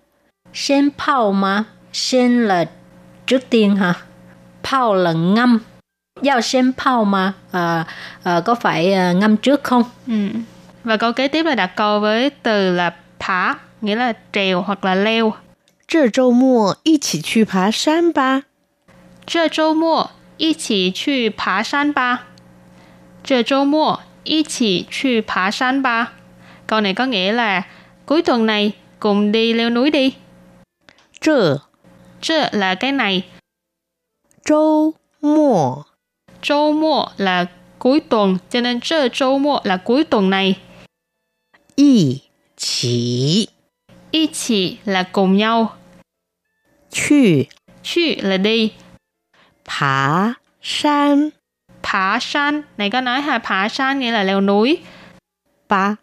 [0.53, 1.65] 先泡吗？
[1.93, 2.65] 先 là
[3.25, 3.93] trước tiên hả?
[4.63, 5.59] 泡 là ngâm.
[6.21, 7.85] Giao sen泡mà à,
[8.23, 9.83] à, có phải à, ngâm trước không?
[10.07, 10.13] Ừ.
[10.83, 14.85] Và câu kế tiếp là đặt câu với từ là phá, nghĩa là trèo hoặc
[14.85, 15.33] là leo.
[15.87, 18.43] 这周末一起去爬山吧。
[19.25, 22.23] 这周末一起去爬山吧。
[23.23, 26.13] 这周末一起去爬山吧。
[26.67, 27.63] Câu này có nghĩa là
[28.06, 30.14] Cuối tuần này, cùng đi leo núi đi.
[31.20, 31.56] Trừ
[32.20, 33.22] Trừ là cái này.
[34.44, 35.82] Châu mùa
[36.42, 37.46] Châu mùa là
[37.78, 40.58] cuối tuần, cho nên trừ châu mùa là cuối tuần này.
[41.74, 42.20] Y
[42.56, 43.48] chỉ
[44.10, 45.76] Y chỉ là cùng nhau.
[46.90, 47.42] Chư
[47.82, 48.72] Chư là đi.
[49.64, 51.30] Phá san
[51.82, 54.78] Phá san, này có nói là phá san nghĩa là leo núi.
[55.68, 55.96] Ba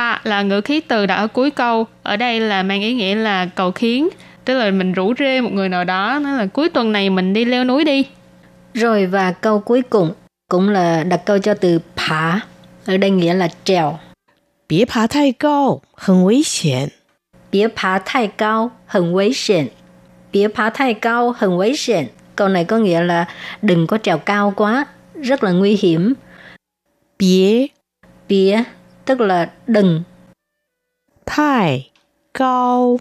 [0.00, 3.14] pa là ngữ khí từ đã ở cuối câu ở đây là mang ý nghĩa
[3.14, 4.08] là cầu khiến
[4.44, 7.32] tức là mình rủ rê một người nào đó nói là cuối tuần này mình
[7.32, 8.06] đi leo núi đi
[8.74, 10.12] rồi và câu cuối cùng
[10.48, 12.40] cũng là đặt câu cho từ phá
[12.86, 13.98] ở đây nghĩa là trèo
[14.70, 16.88] Bia phá thai cao, hẳn nguy hiểm.
[17.52, 19.66] Bia phá thai cao, hẳn nguy hiểm.
[20.32, 22.04] Bia phá thai cao, hẳn nguy hiểm.
[22.36, 23.26] Câu này có nghĩa là
[23.62, 24.86] đừng có trèo cao quá,
[25.22, 26.14] rất là nguy hiểm.
[27.18, 27.66] Bia
[28.28, 28.62] Bia
[29.04, 30.02] tức là đừng.
[31.26, 31.90] Thai
[32.34, 32.98] cao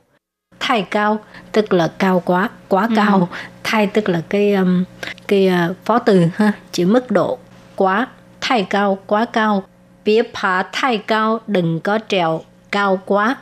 [0.59, 1.19] Thai cao
[1.51, 2.93] tức là cao quá, quá ừ.
[2.95, 3.29] cao.
[3.63, 4.83] Thai tức là cái um,
[5.27, 7.37] cái uh, phó từ ha, chỉ mức độ
[7.75, 8.07] quá,
[8.41, 9.63] thai cao, quá cao.
[10.05, 13.35] Bia phá thai cao, đừng có trèo cao quá.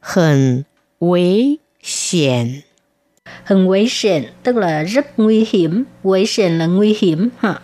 [0.00, 0.64] Hẳn
[1.02, 2.62] 危险
[3.44, 7.60] Hẳn nguy hiểm tức là rất nguy hiểm, nguy hiểm là nguy hiểm ha.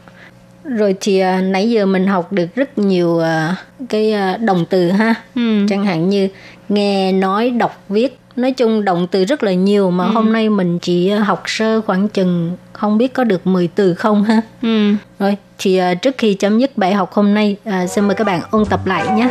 [0.69, 3.57] Rồi thì à, nãy giờ mình học được rất nhiều à,
[3.89, 5.15] cái à, động từ ha.
[5.35, 5.67] Ừ.
[5.69, 6.29] Chẳng hạn như
[6.69, 8.19] nghe, nói, đọc, viết.
[8.37, 11.81] Nói chung động từ rất là nhiều mà hôm nay mình chỉ à, học sơ
[11.81, 14.41] khoảng chừng không biết có được 10 từ không ha.
[14.63, 14.93] Ừ.
[15.19, 18.27] Rồi thì à, trước khi chấm dứt bài học hôm nay à, xin mời các
[18.27, 19.29] bạn ôn tập lại nhé.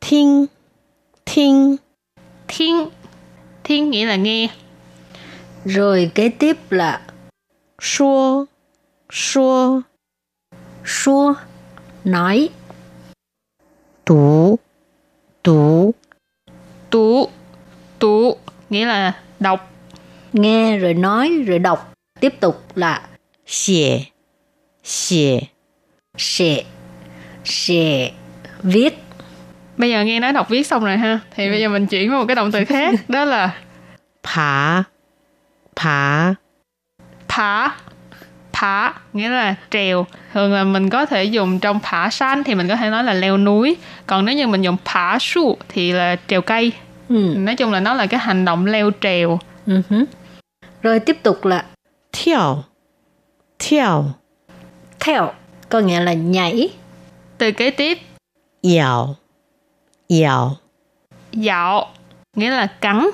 [0.00, 0.46] Thinh
[1.26, 1.76] Thinh
[2.48, 2.88] Thiên
[3.64, 4.48] Thiên nghĩa là nghe.
[5.68, 7.00] Rồi kế tiếp là
[7.82, 8.44] Xua.
[9.12, 9.80] Xua.
[10.84, 11.34] Xua.
[12.04, 12.48] Nói.
[14.04, 14.58] Tú
[15.42, 15.94] Tú
[16.90, 17.28] Tú
[17.98, 18.36] Tú
[18.70, 19.70] Nghĩa là đọc.
[20.32, 21.92] Nghe rồi nói rồi đọc.
[22.20, 23.08] Tiếp tục là
[23.46, 24.00] Xie
[24.84, 25.40] Xie
[26.18, 26.64] Xie
[27.44, 28.10] Xie
[28.62, 28.98] Viết.
[29.76, 31.20] Bây giờ nghe nói đọc viết xong rồi ha.
[31.30, 32.94] Thì bây giờ mình chuyển vào một cái động từ khác.
[33.08, 33.60] Đó là
[34.22, 34.84] Phá.
[35.80, 36.34] Phá.
[37.28, 37.76] Phá.
[38.52, 40.06] Phá nghĩa là trèo.
[40.32, 43.14] Thường là mình có thể dùng trong phá san thì mình có thể nói là
[43.14, 43.76] leo núi.
[44.06, 46.72] Còn nếu như mình dùng phá su thì là trèo cây.
[47.08, 47.34] Ừ.
[47.36, 49.38] Nói chung là nó là cái hành động leo trèo.
[49.66, 50.04] Uh-huh.
[50.82, 51.64] Rồi tiếp tục là
[52.12, 52.64] Theo
[53.58, 54.04] Theo
[55.00, 55.32] Theo
[55.68, 56.68] có nghĩa là nhảy.
[57.38, 57.98] Từ kế tiếp.
[58.62, 59.16] Dạo
[60.08, 60.56] Dạo
[61.32, 61.88] Dạo
[62.36, 63.06] nghĩa là cắn.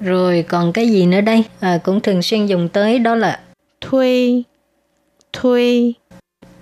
[0.00, 1.44] Rồi còn cái gì nữa đây?
[1.60, 3.40] À, cũng thường xuyên dùng tới đó là
[3.80, 4.42] thuê,
[5.32, 5.92] thuê,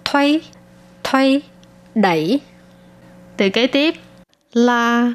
[0.05, 0.41] thuê,
[1.05, 1.41] thuê,
[1.95, 2.41] đẩy.
[3.37, 3.95] Từ kế tiếp,
[4.53, 5.15] la,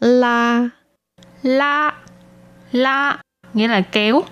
[0.00, 0.68] la,
[1.42, 1.92] la,
[2.72, 3.18] la,
[3.54, 4.22] nghĩa là kéo.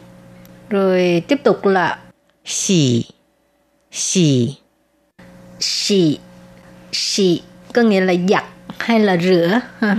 [0.70, 1.98] Rồi tiếp tục là
[2.44, 3.04] xì,
[3.90, 4.54] xì,
[5.60, 6.18] xì,
[6.92, 7.42] xì,
[7.74, 8.44] có nghĩa là giặt
[8.78, 9.60] hay là rửa.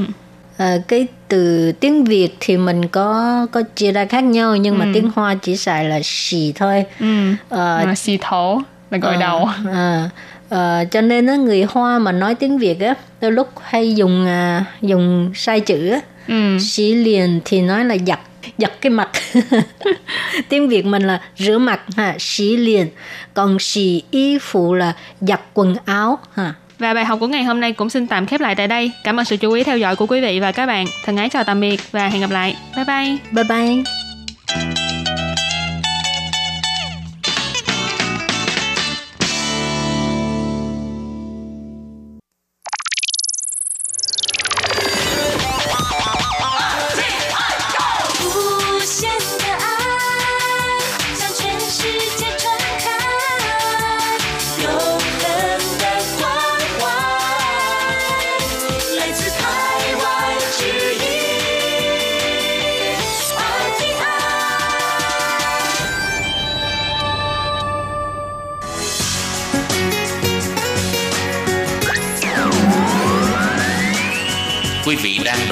[0.57, 4.85] À, cái từ tiếng Việt thì mình có có chia ra khác nhau nhưng mà
[4.93, 6.83] tiếng Hoa chỉ xài là xì thôi.
[6.99, 7.05] ừ.
[7.49, 10.09] Ờ, xì thổ là gội Ờ, đầu à,
[10.49, 14.25] ờ, cho nên á, người Hoa mà nói tiếng Việt á đôi lúc hay dùng
[14.27, 15.99] à, dùng sai chữ á.
[16.27, 16.57] ừ.
[16.59, 18.19] Xí liền thì nói là giặt
[18.57, 19.09] giặt cái mặt
[20.49, 22.87] tiếng Việt mình là rửa mặt ha xí liền
[23.33, 27.59] còn xì y phụ là giặt quần áo ha và bài học của ngày hôm
[27.59, 28.91] nay cũng xin tạm khép lại tại đây.
[29.03, 30.85] Cảm ơn sự chú ý theo dõi của quý vị và các bạn.
[31.05, 32.55] Thân ái chào tạm biệt và hẹn gặp lại.
[32.75, 33.17] Bye bye.
[33.31, 34.82] Bye bye.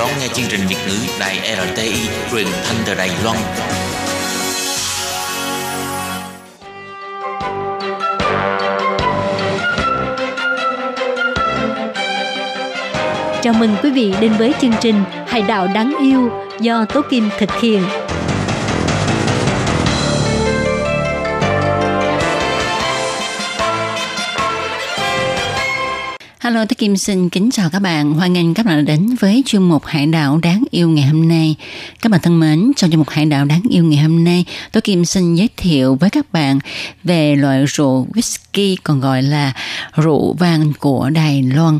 [0.02, 1.94] Đón nghe chương trình Việt ngữ Đài RTI
[2.32, 3.38] truyền thanh từ Đài Loan.
[13.42, 17.30] Chào mừng quý vị đến với chương trình Hải đảo đáng yêu do Tố Kim
[17.40, 17.84] thực hiện.
[26.52, 28.14] Hello, Tôi Kim xin kính chào các bạn.
[28.14, 31.28] Hoan nghênh các bạn đã đến với chuyên mục Hải đảo đáng yêu ngày hôm
[31.28, 31.56] nay.
[32.02, 34.82] Các bạn thân mến, trong chuyên mục Hải đảo đáng yêu ngày hôm nay, Tôi
[34.82, 36.60] Kim xin giới thiệu với các bạn
[37.04, 39.54] về loại rượu whisky còn gọi là
[39.96, 41.80] rượu vang của Đài Loan.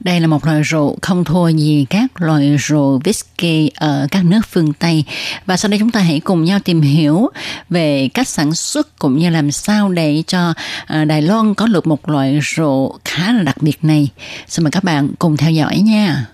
[0.00, 4.40] Đây là một loại rượu không thua gì các loại rượu whisky ở các nước
[4.50, 5.04] phương Tây.
[5.46, 7.28] Và sau đây chúng ta hãy cùng nhau tìm hiểu
[7.70, 10.54] về cách sản xuất cũng như làm sao để cho
[10.86, 14.08] à, Đài Loan có được một loại rượu khá là đặc biệt này.
[14.46, 16.26] Xin mời các bạn cùng theo dõi nha.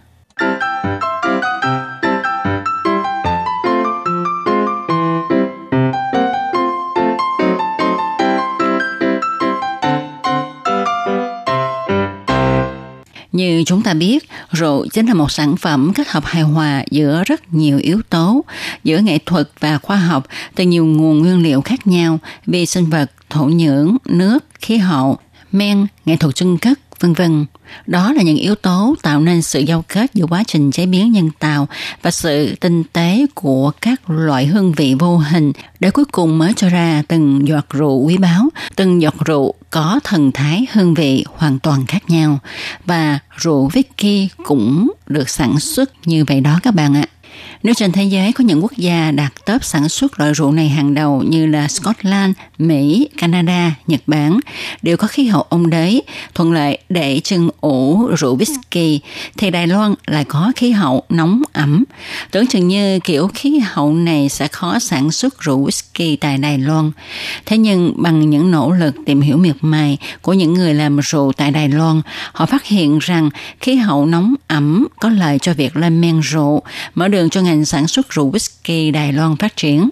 [13.35, 17.23] Như chúng ta biết, rượu chính là một sản phẩm kết hợp hài hòa giữa
[17.27, 18.44] rất nhiều yếu tố,
[18.85, 22.90] giữa nghệ thuật và khoa học từ nhiều nguồn nguyên liệu khác nhau, vi sinh
[22.90, 25.18] vật, thổ nhưỡng, nước, khí hậu,
[25.53, 27.46] men, nghệ thuật trưng cất, vân vân.
[27.87, 31.12] Đó là những yếu tố tạo nên sự giao kết giữa quá trình chế biến
[31.12, 31.68] nhân tạo
[32.02, 36.52] và sự tinh tế của các loại hương vị vô hình để cuối cùng mới
[36.57, 41.24] cho ra từng giọt rượu quý báu, từng giọt rượu có thần thái hương vị
[41.37, 42.38] hoàn toàn khác nhau.
[42.85, 47.04] Và rượu Vicky cũng được sản xuất như vậy đó các bạn ạ.
[47.64, 50.68] Nếu trên thế giới có những quốc gia đạt top sản xuất loại rượu này
[50.68, 54.40] hàng đầu như là Scotland, Mỹ, Canada, Nhật Bản
[54.83, 56.03] đều có khí hậu ôn đới,
[56.35, 58.98] thuận lợi để trưng ủ rượu whisky,
[59.37, 61.85] thì Đài Loan lại có khí hậu nóng ẩm.
[62.31, 66.59] Tưởng chừng như kiểu khí hậu này sẽ khó sản xuất rượu whisky tại Đài
[66.59, 66.90] Loan.
[67.46, 71.33] Thế nhưng bằng những nỗ lực tìm hiểu miệt mài của những người làm rượu
[71.33, 75.77] tại Đài Loan, họ phát hiện rằng khí hậu nóng ẩm có lợi cho việc
[75.77, 76.62] lên men rượu,
[76.94, 79.90] mở đường cho ngành sản xuất rượu whisky Đài Loan phát triển.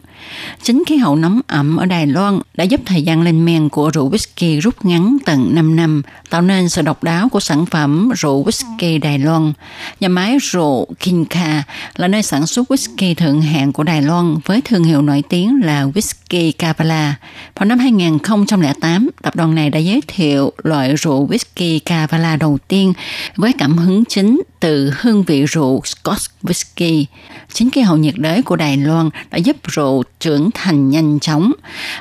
[0.62, 3.90] Chính khí hậu nóng ẩm ở Đài Loan đã giúp thời gian lên men của
[3.90, 8.11] rượu whisky rút ngắn tận 5 năm, tạo nên sự độc đáo của sản phẩm
[8.16, 9.52] rượu whisky Đài Loan.
[10.00, 11.62] Nhà máy rượu Kinka
[11.96, 15.61] là nơi sản xuất whisky thượng hạng của Đài Loan với thương hiệu nổi tiếng
[15.64, 17.14] là whisky Kavala.
[17.54, 22.92] Vào năm 2008, tập đoàn này đã giới thiệu loại rượu whisky Kavala đầu tiên
[23.37, 27.04] với cảm hứng chính từ hương vị rượu Scotch whisky.
[27.52, 31.53] Chính khí hậu nhiệt đới của Đài Loan đã giúp rượu trưởng thành nhanh chóng,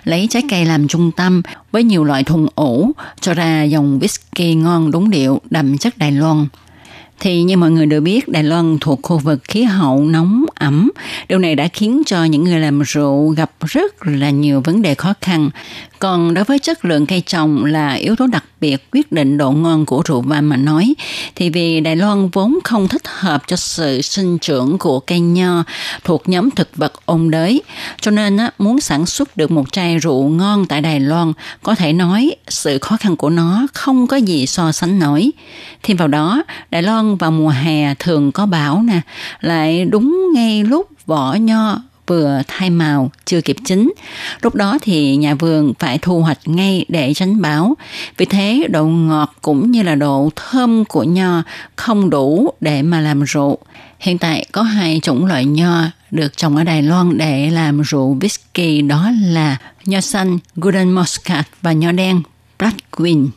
[0.04, 4.58] lấy trái cây làm trung tâm với nhiều loại thùng ủ cho ra dòng whisky
[4.62, 6.48] ngon đúng điệu đậm chất Đài Loan.
[7.20, 10.92] Thì như mọi người đều biết, Đài Loan thuộc khu vực khí hậu nóng ẩm.
[11.30, 14.96] Điều này đã khiến cho những người làm rượu gặp rất là nhiều vấn đề
[14.96, 15.50] khó khăn.
[16.02, 19.52] Còn đối với chất lượng cây trồng là yếu tố đặc biệt quyết định độ
[19.52, 20.94] ngon của rượu vang mà nói,
[21.36, 25.64] thì vì Đài Loan vốn không thích hợp cho sự sinh trưởng của cây nho
[26.04, 27.62] thuộc nhóm thực vật ôn đới,
[28.02, 31.34] cho nên á, muốn sản xuất được một chai rượu ngon tại Đài Loan,
[31.64, 35.32] có thể nói sự khó khăn của nó không có gì so sánh nổi.
[35.84, 39.02] Thêm vào đó, Đài Loan vào mùa hè thường có bão nè,
[39.42, 43.94] lại đúng ngay lúc vỏ nho vừa thay màu, chưa kịp chín.
[44.42, 47.76] Lúc đó thì nhà vườn phải thu hoạch ngay để tránh bão.
[48.18, 51.44] Vì thế độ ngọt cũng như là độ thơm của nho
[51.76, 53.58] không đủ để mà làm rượu.
[54.00, 58.18] Hiện tại có hai chủng loại nho được trồng ở Đài Loan để làm rượu
[58.20, 62.22] whisky, đó là nho xanh Golden Muscat và nho đen
[62.60, 63.28] Black Queen.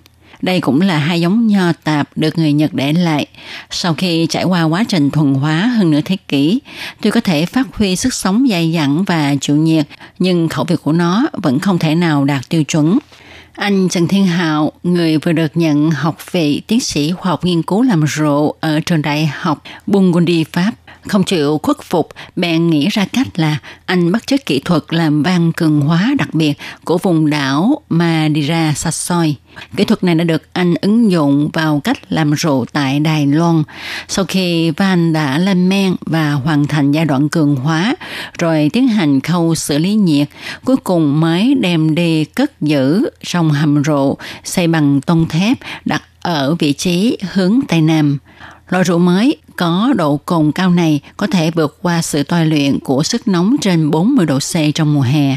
[0.45, 3.27] Đây cũng là hai giống nho tạp được người Nhật để lại.
[3.71, 6.61] Sau khi trải qua quá trình thuần hóa hơn nửa thế kỷ,
[7.01, 9.87] tuy có thể phát huy sức sống dày dẳng và chịu nhiệt,
[10.19, 12.99] nhưng khẩu vị của nó vẫn không thể nào đạt tiêu chuẩn.
[13.53, 17.63] Anh Trần Thiên Hạo, người vừa được nhận học vị tiến sĩ khoa học nghiên
[17.63, 20.73] cứu làm rượu ở trường đại học Burgundy, Pháp,
[21.09, 25.23] không chịu khuất phục, bèn nghĩ ra cách là anh bắt chước kỹ thuật làm
[25.23, 29.37] vang cường hóa đặc biệt của vùng đảo Madeira Sassoi.
[29.77, 33.63] Kỹ thuật này đã được anh ứng dụng vào cách làm rượu tại Đài Loan.
[34.09, 37.95] Sau khi van đã lên men và hoàn thành giai đoạn cường hóa,
[38.39, 40.29] rồi tiến hành khâu xử lý nhiệt,
[40.65, 46.03] cuối cùng mới đem đi cất giữ trong hầm rượu xây bằng tông thép đặt
[46.21, 48.19] ở vị trí hướng Tây Nam.
[48.69, 52.79] Loại rượu mới có độ cồn cao này có thể vượt qua sự toi luyện
[52.79, 55.37] của sức nóng trên 40 độ C trong mùa hè.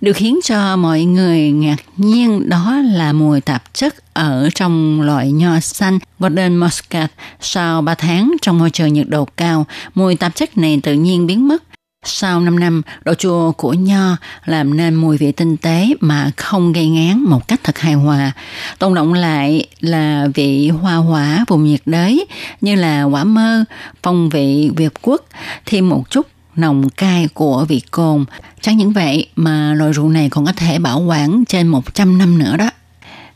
[0.00, 5.32] Điều khiến cho mọi người ngạc nhiên đó là mùi tạp chất ở trong loại
[5.32, 10.34] nho xanh Golden Muscat sau 3 tháng trong môi trường nhiệt độ cao, mùi tạp
[10.34, 11.62] chất này tự nhiên biến mất
[12.04, 16.72] sau 5 năm, độ chua của nho làm nên mùi vị tinh tế mà không
[16.72, 18.32] gây ngán một cách thật hài hòa.
[18.78, 22.26] Tôn động lại là vị hoa quả vùng nhiệt đới
[22.60, 23.64] như là quả mơ,
[24.02, 25.26] phong vị Việt quốc,
[25.66, 26.26] thêm một chút
[26.56, 28.24] nồng cay của vị cồn.
[28.60, 32.38] Chẳng những vậy mà loại rượu này còn có thể bảo quản trên 100 năm
[32.38, 32.70] nữa đó.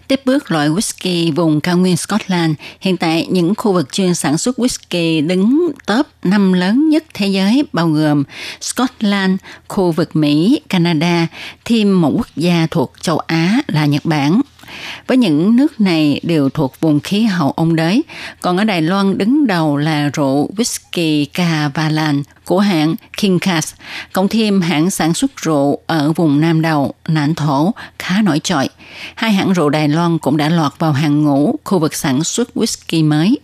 [0.08, 4.38] Tiếp bước loại whisky vùng cao nguyên Scotland, hiện tại những khu vực chuyên sản
[4.38, 8.24] xuất whisky đứng top 5 lớn nhất thế giới bao gồm
[8.60, 11.26] Scotland, khu vực Mỹ, Canada,
[11.64, 14.40] thêm một quốc gia thuộc châu Á là Nhật Bản.
[15.06, 18.02] Với những nước này đều thuộc vùng khí hậu ôn đới,
[18.40, 23.74] còn ở Đài Loan đứng đầu là rượu whisky Cavalan của hãng Kingcast.
[24.12, 28.68] Cộng thêm hãng sản xuất rượu ở vùng Nam Đầu, Nản Thổ khá nổi trội.
[29.14, 32.48] Hai hãng rượu Đài Loan cũng đã lọt vào hàng ngũ khu vực sản xuất
[32.54, 33.38] whisky mới.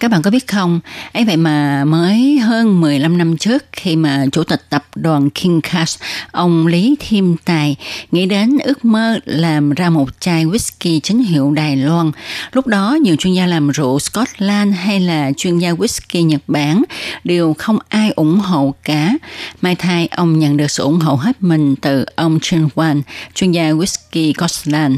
[0.00, 0.80] Các bạn có biết không,
[1.12, 5.60] ấy vậy mà mới hơn 15 năm trước khi mà chủ tịch tập đoàn King
[5.60, 7.76] Cash, ông Lý Thiêm Tài
[8.10, 12.10] nghĩ đến ước mơ làm ra một chai whisky chính hiệu Đài Loan.
[12.52, 16.82] Lúc đó nhiều chuyên gia làm rượu Scotland hay là chuyên gia whisky Nhật Bản
[17.24, 19.12] đều không ai ủng hộ cả.
[19.60, 23.02] Mai thay ông nhận được sự ủng hộ hết mình từ ông Chen Wan,
[23.34, 24.96] chuyên gia whisky Scotland.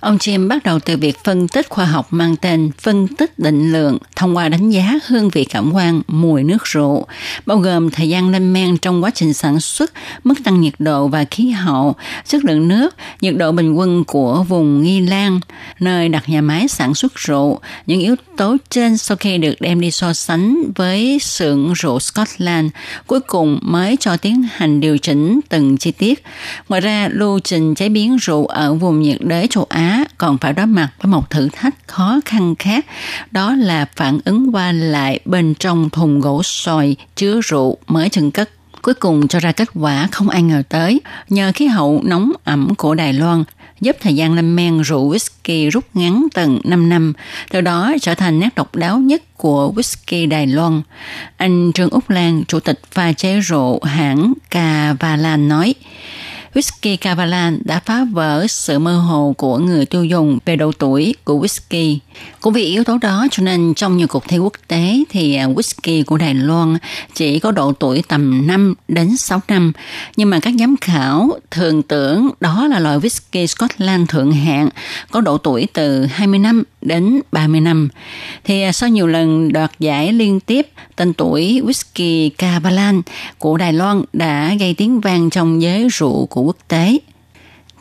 [0.00, 3.72] Ông Jim bắt đầu từ việc phân tích khoa học mang tên phân tích định
[3.72, 7.06] lượng thông qua đánh giá hương vị cảm quan mùi nước rượu,
[7.46, 9.92] bao gồm thời gian lên men trong quá trình sản xuất,
[10.24, 11.94] mức tăng nhiệt độ và khí hậu,
[12.26, 15.40] chất lượng nước, nhiệt độ bình quân của vùng Nghi Lan,
[15.80, 17.60] nơi đặt nhà máy sản xuất rượu.
[17.86, 22.70] Những yếu tố trên sau khi được đem đi so sánh với xưởng rượu Scotland,
[23.06, 26.22] cuối cùng mới cho tiến hành điều chỉnh từng chi tiết.
[26.68, 30.52] Ngoài ra, lưu trình chế biến rượu ở vùng nhiệt đới châu Á còn phải
[30.52, 32.86] đối mặt với một thử thách khó khăn khác,
[33.30, 38.30] đó là phản ứng qua lại bên trong thùng gỗ sồi chứa rượu mới chừng
[38.30, 38.50] cất
[38.82, 41.00] cuối cùng cho ra kết quả không ai ngờ tới.
[41.28, 43.44] Nhờ khí hậu nóng ẩm của Đài Loan,
[43.80, 47.12] giúp thời gian lên men rượu whisky rút ngắn tận 5 năm,
[47.50, 50.82] từ đó trở thành nét độc đáo nhất của whisky Đài Loan.
[51.36, 55.74] Anh Trương Úc Lan, chủ tịch pha chế rượu hãng Cavalan nói,
[56.56, 61.14] Whisky Cavalan đã phá vỡ sự mơ hồ của người tiêu dùng về độ tuổi
[61.24, 61.98] của whisky.
[62.40, 65.46] Cũng vì yếu tố đó cho nên trong nhiều cuộc thi quốc tế thì à,
[65.46, 66.76] whisky của Đài Loan
[67.14, 69.72] chỉ có độ tuổi tầm 5 đến 6 năm.
[70.16, 74.68] Nhưng mà các giám khảo thường tưởng đó là loại whisky Scotland thượng hạng
[75.10, 77.88] có độ tuổi từ 20 năm đến 30 năm.
[78.44, 83.02] Thì à, sau nhiều lần đoạt giải liên tiếp, tên tuổi whisky Cavalan
[83.38, 86.98] của Đài Loan đã gây tiếng vang trong giới rượu của quốc tế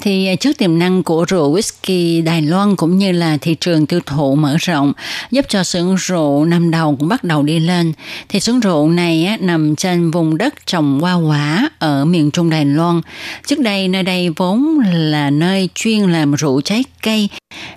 [0.02, 3.86] thì à, trước tiềm năng của rượu whisky Đài Loan cũng như là thị trường
[3.86, 4.94] tiêu thụ mở rộng
[5.32, 7.94] giúp cho xưởng rượu năm đầu cũng bắt đầu đi lên.
[8.30, 12.50] Thì xưởng rượu này á, nằm trên vùng đất trồng hoa quả ở miền Trung
[12.50, 13.02] Đài Loan.
[13.48, 17.30] Trước đây nơi đây vốn là nơi chuyên làm rượu trái cây.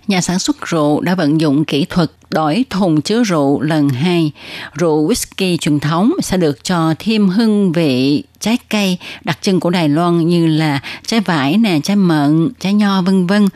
[0.07, 4.32] Nhà sản xuất rượu đã vận dụng kỹ thuật đổi thùng chứa rượu lần hai.
[4.74, 9.70] Rượu whisky truyền thống sẽ được cho thêm hương vị trái cây đặc trưng của
[9.70, 13.48] Đài Loan như là trái vải nè, trái mận, trái nho vân vân.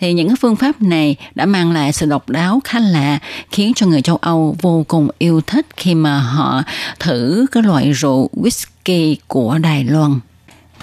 [0.00, 3.18] Thì những phương pháp này đã mang lại sự độc đáo khá lạ
[3.50, 6.62] khiến cho người châu Âu vô cùng yêu thích khi mà họ
[6.98, 10.20] thử cái loại rượu whisky của Đài Loan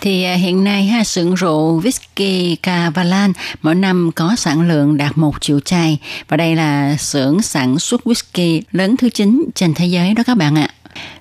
[0.02, 5.18] thì à, hiện nay ha, xưởng rượu whisky Cavalan mỗi năm có sản lượng đạt
[5.18, 9.86] một triệu chai và đây là xưởng sản xuất whisky lớn thứ 9 trên thế
[9.86, 10.68] giới đó các bạn ạ.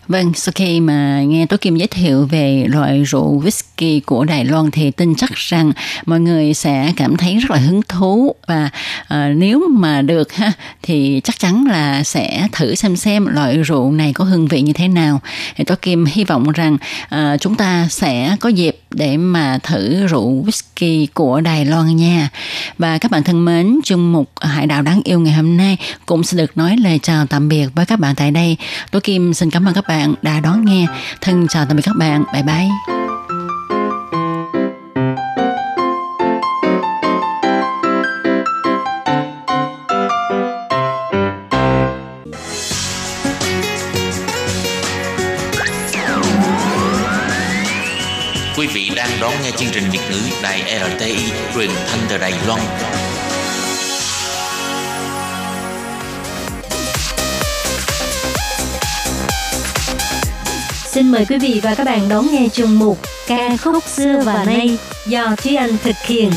[0.09, 4.45] Vâng, sau khi mà nghe Tố Kim giới thiệu về loại rượu whisky của Đài
[4.45, 5.73] Loan thì tin chắc rằng
[6.07, 10.53] mọi người sẽ cảm thấy rất là hứng thú và uh, nếu mà được ha
[10.83, 14.73] thì chắc chắn là sẽ thử xem xem loại rượu này có hương vị như
[14.73, 15.21] thế nào.
[15.57, 16.77] Thì Tố Kim hy vọng rằng
[17.15, 22.29] uh, chúng ta sẽ có dịp để mà thử rượu whisky của Đài Loan nha.
[22.79, 25.77] Và các bạn thân mến, chương mục Hải đảo đáng yêu ngày hôm nay
[26.07, 28.57] cũng sẽ được nói lời chào tạm biệt với các bạn tại đây.
[28.91, 30.87] Tố Kim xin cảm ơn các bạn đã đón nghe.
[31.21, 32.25] Thân chào tạm biệt các bạn.
[32.33, 32.69] Bye bye.
[48.59, 50.63] Quý vị đang đón nghe chương trình Việt ngữ Đài
[50.97, 52.61] RTI truyền thanh từ Đài Loan.
[60.97, 64.45] Xin mời quý vị và các bạn đón nghe chương mục Ca khúc xưa và
[64.45, 66.31] nay do Thúy Anh thực hiện.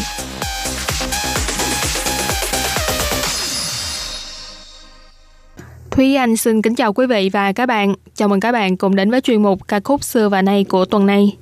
[5.92, 7.94] Thúy Anh xin kính chào quý vị và các bạn.
[8.16, 10.86] Chào mừng các bạn cùng đến với chuyên mục Ca khúc xưa và nay của
[10.86, 11.36] tuần này.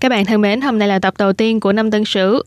[0.00, 2.42] Các bạn thân mến, hôm nay là tập đầu tiên của năm Tân Sửu.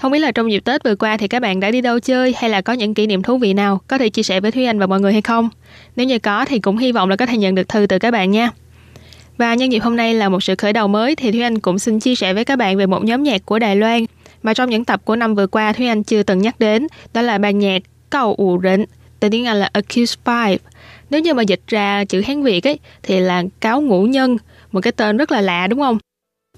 [0.00, 2.34] Không biết là trong dịp Tết vừa qua thì các bạn đã đi đâu chơi
[2.36, 4.64] hay là có những kỷ niệm thú vị nào có thể chia sẻ với Thúy
[4.64, 5.48] Anh và mọi người hay không?
[5.96, 8.10] Nếu như có thì cũng hy vọng là có thể nhận được thư từ các
[8.10, 8.50] bạn nha.
[9.36, 11.78] Và nhân dịp hôm nay là một sự khởi đầu mới thì Thúy Anh cũng
[11.78, 14.04] xin chia sẻ với các bạn về một nhóm nhạc của Đài Loan
[14.42, 17.22] mà trong những tập của năm vừa qua Thúy Anh chưa từng nhắc đến, đó
[17.22, 18.84] là ban nhạc Cầu ủ rịnh,
[19.20, 20.58] tên tiếng Anh là Accused Five.
[21.10, 24.36] Nếu như mà dịch ra chữ Hán Việt ấy thì là cáo ngũ nhân,
[24.72, 25.98] một cái tên rất là lạ đúng không?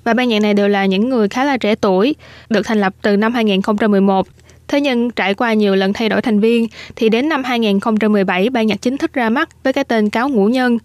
[0.04, 2.14] Và ban nhạc này đều là những người khá là trẻ tuổi,
[2.48, 4.26] được thành lập từ năm 2011.
[4.68, 6.66] Thế nhưng trải qua nhiều lần thay đổi thành viên
[6.96, 10.46] thì đến năm 2017 ban nhạc chính thức ra mắt với cái tên Cáo Ngũ
[10.46, 10.78] Nhân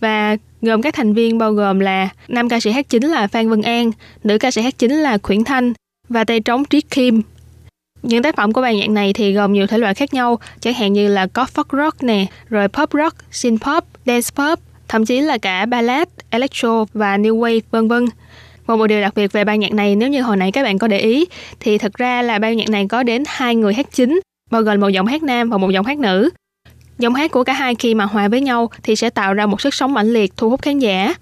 [0.00, 0.36] và
[0.66, 3.62] gồm các thành viên bao gồm là nam ca sĩ hát chính là Phan Vân
[3.62, 3.90] An,
[4.24, 5.72] nữ ca sĩ hát chính là Khuyển Thanh
[6.08, 7.22] và tay trống Triết Kim.
[8.02, 10.74] Những tác phẩm của ban nhạc này thì gồm nhiều thể loại khác nhau, chẳng
[10.74, 15.04] hạn như là có folk rock nè, rồi pop rock, synth pop, dance pop, thậm
[15.04, 18.06] chí là cả ballad, electro và new wave vân vân.
[18.66, 20.78] Một một điều đặc biệt về ban nhạc này nếu như hồi nãy các bạn
[20.78, 21.26] có để ý
[21.60, 24.80] thì thật ra là ban nhạc này có đến hai người hát chính, bao gồm
[24.80, 26.30] một giọng hát nam và một giọng hát nữ.
[26.98, 29.60] Giọng hát của cả hai khi mà hòa với nhau thì sẽ tạo ra một
[29.60, 31.14] sức sống mãnh liệt thu hút khán giả.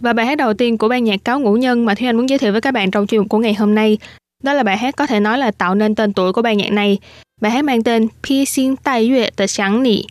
[0.00, 2.28] Và bài hát đầu tiên của ban nhạc Cáo Ngũ Nhân mà Thúy Anh muốn
[2.28, 3.98] giới thiệu với các bạn trong chuyên mục của ngày hôm nay
[4.42, 6.72] đó là bài hát có thể nói là tạo nên tên tuổi của ban nhạc
[6.72, 6.98] này.
[7.40, 10.04] Bài hát mang tên Pi Xin Tai Yue Tờ Sáng Nị.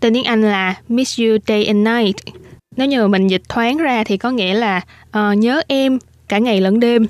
[0.00, 2.16] Tên tiếng Anh là Miss You Day and Night.
[2.76, 5.98] Nếu như mình dịch thoáng ra thì có nghĩa là uh, nhớ em
[6.28, 7.06] cả ngày lẫn đêm.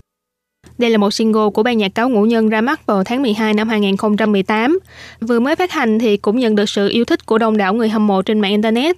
[0.79, 3.55] Đây là một single của ban nhạc cáo ngũ nhân ra mắt vào tháng 12
[3.55, 4.79] năm 2018.
[5.20, 7.89] Vừa mới phát hành thì cũng nhận được sự yêu thích của đông đảo người
[7.89, 8.97] hâm mộ trên mạng Internet.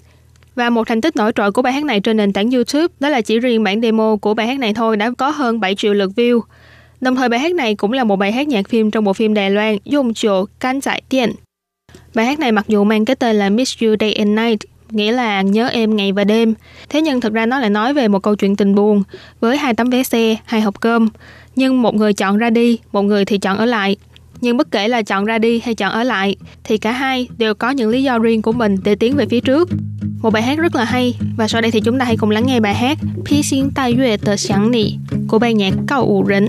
[0.55, 3.09] Và một thành tích nổi trội của bài hát này trên nền tảng YouTube đó
[3.09, 5.95] là chỉ riêng bản demo của bài hát này thôi đã có hơn 7 triệu
[5.95, 6.41] lượt view.
[7.01, 9.35] Đồng thời bài hát này cũng là một bài hát nhạc phim trong bộ phim
[9.35, 11.33] Đài Loan Dung Chùa Can Giải Tiền.
[12.15, 14.61] Bài hát này mặc dù mang cái tên là Miss You Day and Night
[14.91, 16.55] nghĩa là nhớ em ngày và đêm.
[16.89, 19.03] Thế nhưng thực ra nó lại nói về một câu chuyện tình buồn
[19.41, 21.09] với hai tấm vé xe, hai hộp cơm
[21.56, 23.96] Nhưng một người chọn ra đi, một người thì chọn ở lại.
[24.42, 27.54] Nhưng bất kể là chọn ra đi hay chọn ở lại thì cả hai đều
[27.54, 29.70] có những lý do riêng của mình để tiến về phía trước.
[30.22, 32.46] Một bài hát rất là hay và sau đây thì chúng ta hãy cùng lắng
[32.46, 34.96] nghe bài hát Pi xin tai yue tờ sáng nỉ
[35.28, 36.48] của ban nhạc Cao Ủ Rịnh.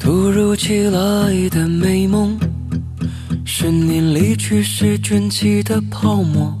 [0.00, 2.38] 突如其来的美梦，
[3.46, 6.52] 十年离去时卷起的泡沫，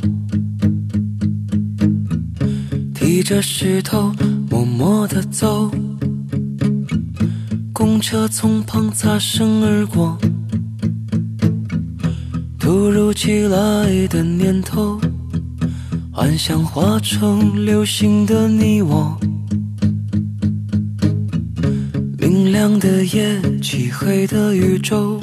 [3.17, 4.13] 提着石头
[4.47, 5.71] 默默地走，
[7.73, 10.15] 公车从旁擦身而过。
[12.59, 15.01] 突如其来的念头，
[16.11, 19.19] 幻想化成流星的你我。
[22.19, 25.19] 明亮的夜，漆黑的宇宙，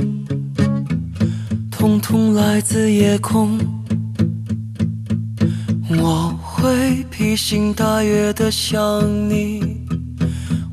[1.71, 3.57] 统统来自夜空。
[7.35, 9.61] 披星戴月的想你，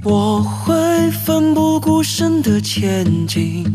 [0.04, 3.66] 我会奋不顾身的前进。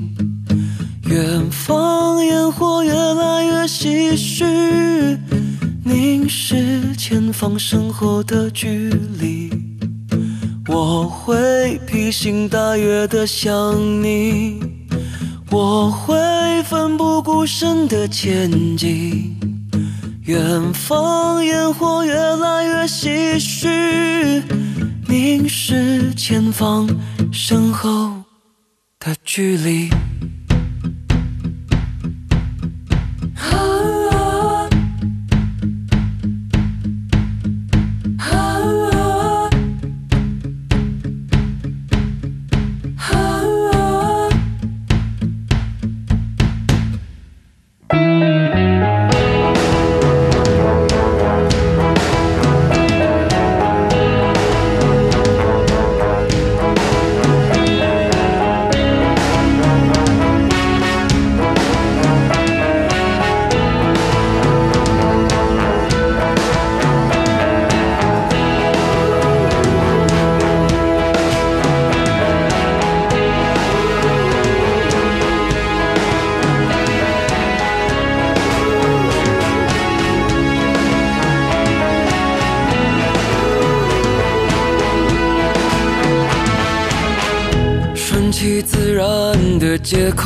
[1.02, 5.18] 远方烟火越来越唏嘘，
[5.82, 9.50] 凝视前方身后的距离。
[10.68, 14.60] 我会披星戴月的想你，
[15.50, 16.14] 我会
[16.62, 19.35] 奋不顾身的前进。
[20.26, 24.42] 远方烟火越来越唏嘘，
[25.06, 26.88] 凝视前方
[27.32, 28.24] 身后
[28.98, 29.88] 的距离。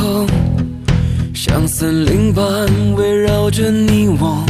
[0.01, 0.27] 的借口，
[1.35, 2.45] 像森林般
[2.97, 4.43] 围绕着你我，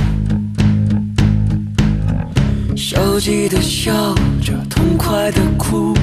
[2.76, 3.92] 消极的笑
[4.40, 5.94] 着，痛快的哭，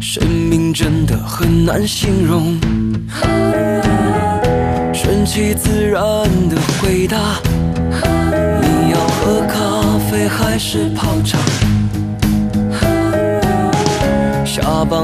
[0.00, 2.58] 生命真的很难形容。
[4.94, 6.02] 顺其自然
[6.48, 7.16] 的回答，
[8.62, 11.37] 你要喝咖啡还是泡茶？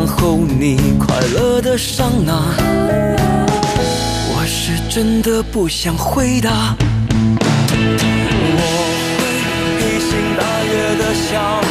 [0.07, 2.55] 后你快乐的上哪？
[4.37, 6.77] 我是真的不想回答。
[8.57, 8.61] 我
[9.19, 9.23] 会
[9.79, 11.64] 披星戴月的想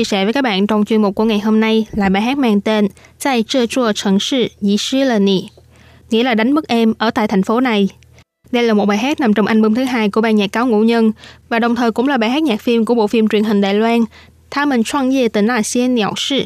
[0.00, 2.38] chia sẻ với các bạn trong chuyên mục của ngày hôm nay là bài hát
[2.38, 2.88] mang tên
[3.24, 5.48] Tại Trơ Chua Trần Sư Dĩ Sư Là Nì,
[6.10, 7.88] nghĩa là đánh mất em ở tại thành phố này.
[8.52, 10.82] Đây là một bài hát nằm trong album thứ hai của ban nhạc cáo ngũ
[10.82, 11.12] nhân
[11.48, 13.74] và đồng thời cũng là bài hát nhạc phim của bộ phim truyền hình Đài
[13.74, 14.00] Loan
[14.50, 16.42] Tha mình Choang Ye Tỉnh là Xie Sư.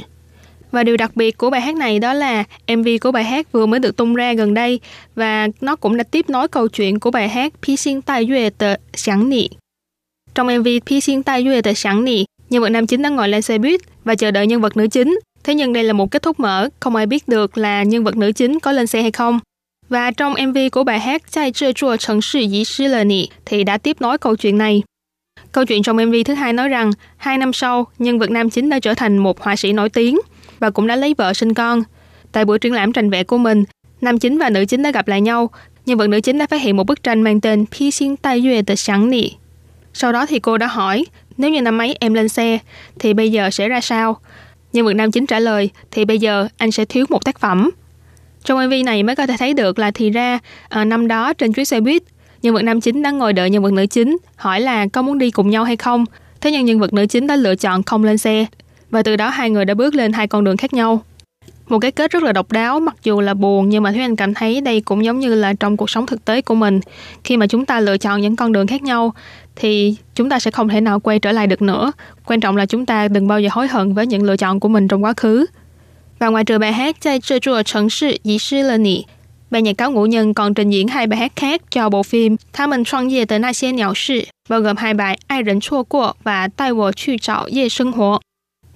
[0.72, 2.44] Và điều đặc biệt của bài hát này đó là
[2.76, 4.80] MV của bài hát vừa mới được tung ra gần đây
[5.14, 8.50] và nó cũng đã tiếp nối câu chuyện của bài hát Pi Xin Tai Yue
[8.50, 9.48] Tờ Xiang Nị.
[10.34, 12.24] Trong MV Pi Xin Tai Yue Tờ Xiang Nị,
[12.54, 14.86] nhân vật nam chính đang ngồi lên xe buýt và chờ đợi nhân vật nữ
[14.86, 15.18] chính.
[15.44, 18.16] Thế nhưng đây là một kết thúc mở, không ai biết được là nhân vật
[18.16, 19.40] nữ chính có lên xe hay không.
[19.88, 23.28] Và trong MV của bài hát Chai Chua Chua Trần Sư Dĩ Sư Lờ Nị
[23.44, 24.82] thì đã tiếp nối câu chuyện này.
[25.52, 28.68] Câu chuyện trong MV thứ hai nói rằng, hai năm sau, nhân vật nam chính
[28.68, 30.20] đã trở thành một họa sĩ nổi tiếng
[30.58, 31.82] và cũng đã lấy vợ sinh con.
[32.32, 33.64] Tại buổi triển lãm tranh vẽ của mình,
[34.00, 35.50] nam chính và nữ chính đã gặp lại nhau.
[35.86, 38.38] Nhân vật nữ chính đã phát hiện một bức tranh mang tên Pi Xin Tai
[38.38, 39.30] Yue Tờ Sáng Nị.
[39.96, 41.04] Sau đó thì cô đã hỏi,
[41.38, 42.58] nếu như năm ấy em lên xe,
[42.98, 44.16] thì bây giờ sẽ ra sao?
[44.72, 47.70] Nhân vật nam chính trả lời, thì bây giờ anh sẽ thiếu một tác phẩm.
[48.44, 51.52] Trong MV này mới có thể thấy được là thì ra à, năm đó trên
[51.52, 52.02] chuyến xe buýt,
[52.42, 55.18] nhân vật nam chính đang ngồi đợi nhân vật nữ chính, hỏi là có muốn
[55.18, 56.04] đi cùng nhau hay không.
[56.40, 58.46] Thế nhưng nhân vật nữ chính đã lựa chọn không lên xe,
[58.90, 61.02] và từ đó hai người đã bước lên hai con đường khác nhau.
[61.68, 64.16] Một cái kết rất là độc đáo, mặc dù là buồn nhưng mà Thúy Anh
[64.16, 66.80] cảm thấy đây cũng giống như là trong cuộc sống thực tế của mình.
[67.24, 69.14] Khi mà chúng ta lựa chọn những con đường khác nhau
[69.56, 71.92] thì chúng ta sẽ không thể nào quay trở lại được nữa.
[72.26, 74.68] Quan trọng là chúng ta đừng bao giờ hối hận với những lựa chọn của
[74.68, 75.46] mình trong quá khứ.
[76.18, 79.04] Và ngoài trừ bài hát Zai Zhe Zhuo Cheng Shi Yi Shi Le Ni,
[79.50, 82.36] ban nhạc cáo ngũ nhân còn trình diễn hai bài hát khác cho bộ phim
[82.52, 83.72] Tha mình Ye Tờ Na Xie
[84.48, 87.92] bao gồm hai bài Ai Rỉnh Chua Qua và Tai Wo Chu Trạo Ye Sinh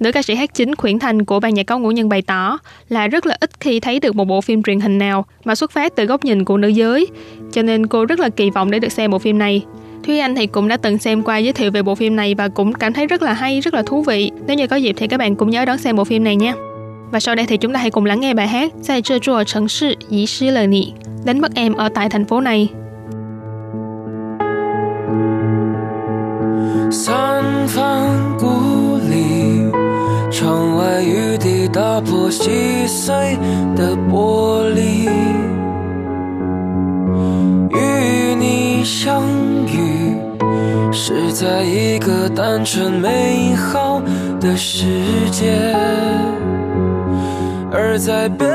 [0.00, 2.58] Nữ ca sĩ hát chính Khuyển Thành của ban nhạc cáo ngũ nhân bày tỏ
[2.88, 5.70] là rất là ít khi thấy được một bộ phim truyền hình nào mà xuất
[5.70, 7.06] phát từ góc nhìn của nữ giới,
[7.52, 9.64] cho nên cô rất là kỳ vọng để được xem bộ phim này.
[10.02, 12.48] Thúy Anh thì cũng đã từng xem qua giới thiệu về bộ phim này và
[12.48, 14.30] cũng cảm thấy rất là hay, rất là thú vị.
[14.46, 16.54] Nếu như có dịp thì các bạn cũng nhớ đón xem bộ phim này nha.
[17.10, 19.44] Và sau đây thì chúng ta hãy cùng lắng nghe bài hát Tại Zai Zhe
[19.44, 20.92] Cheng Shi Yi Shi Le Ni
[21.24, 22.68] Đánh mất em ở tại thành phố này
[26.90, 28.48] San Phan Cú
[29.10, 29.58] Lì
[30.40, 33.36] Trong ngoài yu đi đã bỏ xí xây
[33.78, 35.06] Đã bỏ lì
[37.70, 39.37] Yu ni 相
[40.92, 44.00] 是在一个单纯美好
[44.40, 44.86] 的世
[45.30, 45.74] 界，
[47.70, 48.48] 而在变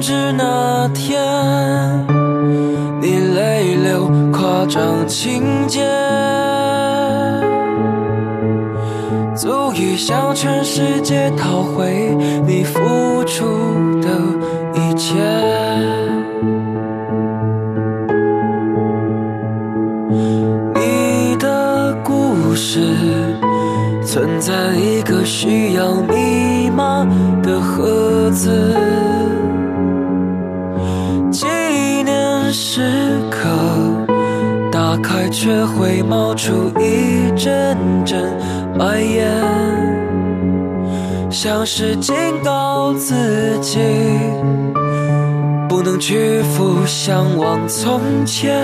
[0.00, 1.20] 质那天，
[3.00, 5.80] 你泪流夸张情节。
[9.36, 12.14] 足以向全世界讨回
[12.46, 13.46] 你付出
[14.00, 14.08] 的
[14.74, 15.59] 一切。
[28.32, 28.74] 字，
[31.30, 31.46] 纪
[32.04, 32.80] 念时
[33.30, 33.48] 刻。
[34.72, 38.22] 打开却会冒出一阵阵
[38.78, 39.30] 白烟，
[41.30, 43.14] 像是警告自
[43.60, 43.78] 己，
[45.68, 48.56] 不能屈服，向往从前。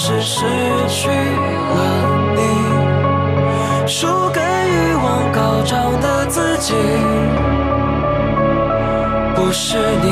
[0.00, 0.44] 是失
[0.86, 1.76] 去了
[2.36, 2.40] 你，
[3.84, 6.72] 输给欲望高涨的自己。
[9.34, 10.08] 不是你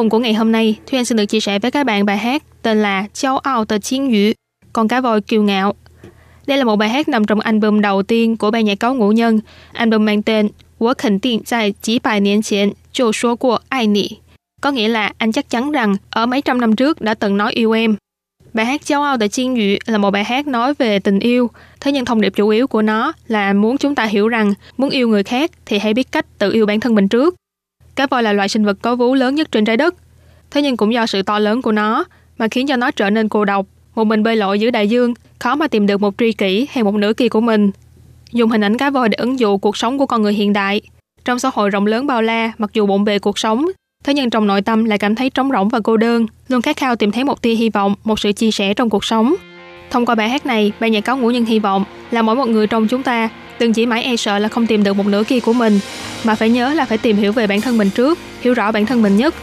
[0.00, 2.18] cùng của ngày hôm nay, Thúy Anh xin được chia sẻ với các bạn bài
[2.18, 4.32] hát tên là Châu Âu tờ Chiến Dữ"
[4.72, 5.74] Con Cá Voi Kiêu Ngạo.
[6.46, 9.12] Đây là một bài hát nằm trong album đầu tiên của ban nhạc cáo ngũ
[9.12, 9.40] nhân,
[9.72, 10.48] album mang tên
[10.78, 14.08] Wo khẩn định tại chỉ bài niên chiến, Châu số của ai nị.
[14.60, 17.52] Có nghĩa là anh chắc chắn rằng ở mấy trăm năm trước đã từng nói
[17.52, 17.96] yêu em.
[18.52, 21.50] Bài hát Châu Âu Tờ Chiên Dữ" là một bài hát nói về tình yêu,
[21.80, 24.90] thế nhưng thông điệp chủ yếu của nó là muốn chúng ta hiểu rằng muốn
[24.90, 27.34] yêu người khác thì hãy biết cách tự yêu bản thân mình trước.
[27.96, 29.94] Cá voi là loài sinh vật có vú lớn nhất trên trái đất.
[30.50, 32.04] Thế nhưng cũng do sự to lớn của nó
[32.38, 35.14] mà khiến cho nó trở nên cô độc, một mình bơi lội giữa đại dương,
[35.38, 37.70] khó mà tìm được một tri kỷ hay một nửa kia của mình.
[38.32, 40.80] Dùng hình ảnh cá voi để ứng dụ cuộc sống của con người hiện đại.
[41.24, 43.66] Trong xã hội rộng lớn bao la, mặc dù bộn bề cuộc sống,
[44.04, 46.76] thế nhưng trong nội tâm lại cảm thấy trống rỗng và cô đơn, luôn khát
[46.76, 49.34] khao tìm thấy một tia hy vọng, một sự chia sẻ trong cuộc sống.
[49.90, 52.48] Thông qua bài hát này, ban nhạc cáo ngũ nhân hy vọng là mỗi một
[52.48, 53.28] người trong chúng ta
[53.60, 55.80] đừng chỉ mãi e sợ là không tìm được một nửa kia của mình,
[56.24, 58.86] mà phải nhớ là phải tìm hiểu về bản thân mình trước, hiểu rõ bản
[58.86, 59.34] thân mình nhất.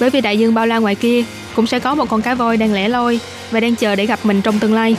[0.00, 1.24] Bởi vì đại dương bao la ngoài kia
[1.56, 4.18] cũng sẽ có một con cá voi đang lẻ loi và đang chờ để gặp
[4.22, 4.96] mình trong tương lai.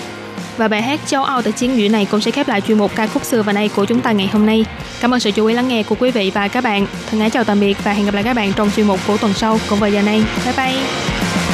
[0.57, 2.95] Và bài hát Châu Âu tại chiến dữ này cũng sẽ khép lại chuyên mục
[2.95, 4.65] ca khúc xưa và nay của chúng ta ngày hôm nay.
[5.01, 6.87] Cảm ơn sự chú ý lắng nghe của quý vị và các bạn.
[7.11, 9.17] Thân ái chào tạm biệt và hẹn gặp lại các bạn trong chuyên mục của
[9.17, 10.23] tuần sau cũng vào giờ này.
[10.45, 11.44] Bye bye!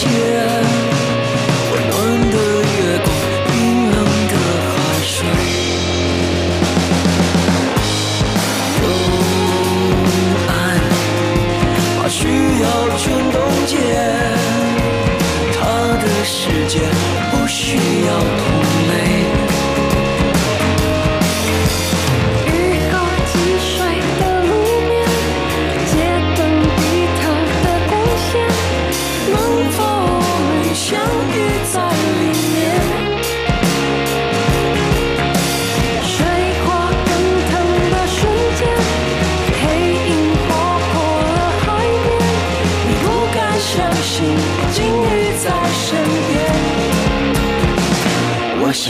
[0.00, 0.08] 间
[1.70, 1.94] 温暖
[2.30, 3.08] 的月光
[3.46, 3.52] 冰
[3.90, 3.96] 冷
[4.28, 4.34] 的
[4.64, 4.72] 海
[5.04, 5.18] 水
[8.80, 8.84] 用
[10.48, 10.50] 爱
[11.98, 12.18] 把需
[12.62, 12.64] 要
[12.96, 13.36] 全冻
[13.66, 14.29] 结。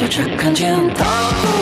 [0.01, 1.60] 笑着看见他。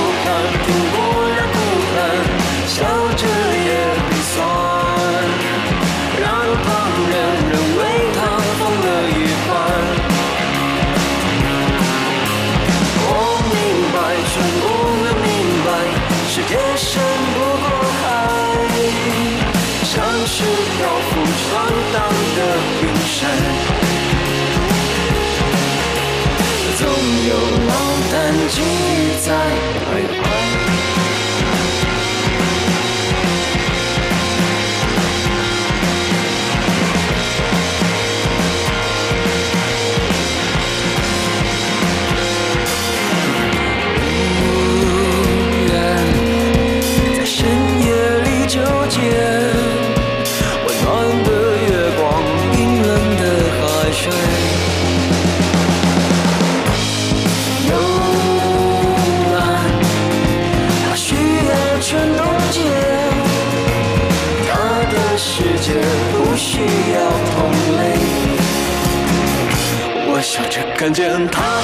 [70.79, 71.58] 看见他